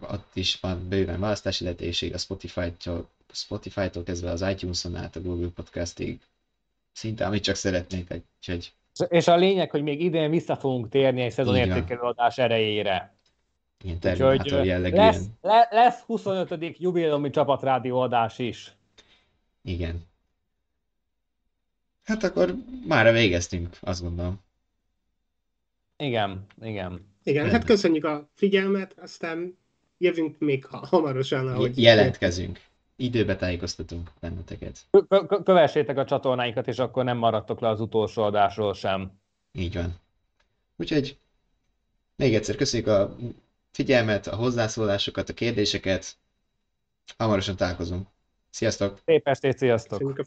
[0.00, 5.48] ott is van bőven választási lehetőség a Spotify-tól, Spotify-tól kezdve az iTunes-on át a Google
[5.54, 6.20] Podcastig.
[6.92, 8.72] Szinte amit csak szeretnék, úgyhogy...
[9.08, 13.14] És a lényeg, hogy még idén vissza fogunk térni egy szezonértékelő adás erejére.
[13.82, 14.96] Ilyen terminátor jellegű.
[14.96, 16.78] Lesz, le, lesz 25.
[16.78, 18.72] jubileumi csapatrádió adás is.
[19.62, 20.08] Igen.
[22.10, 22.54] Hát akkor
[22.86, 24.40] már végeztünk, azt gondolom.
[25.96, 27.06] Igen, igen.
[27.22, 29.58] Igen, hát köszönjük a figyelmet, aztán
[29.98, 31.82] jövünk még hamarosan, ahogy...
[31.82, 32.60] Jelentkezünk.
[32.96, 34.78] Időbe tájékoztatunk benneteket.
[35.44, 39.12] Kövessétek a csatornáinkat, és akkor nem maradtok le az utolsó adásról sem.
[39.52, 39.94] Így van.
[40.76, 41.18] Úgyhogy
[42.16, 43.16] még egyszer köszönjük a
[43.70, 46.16] figyelmet, a hozzászólásokat, a kérdéseket.
[47.16, 48.08] Hamarosan találkozunk.
[48.50, 49.00] Sziasztok!
[49.04, 50.22] Szép estét, sziasztok!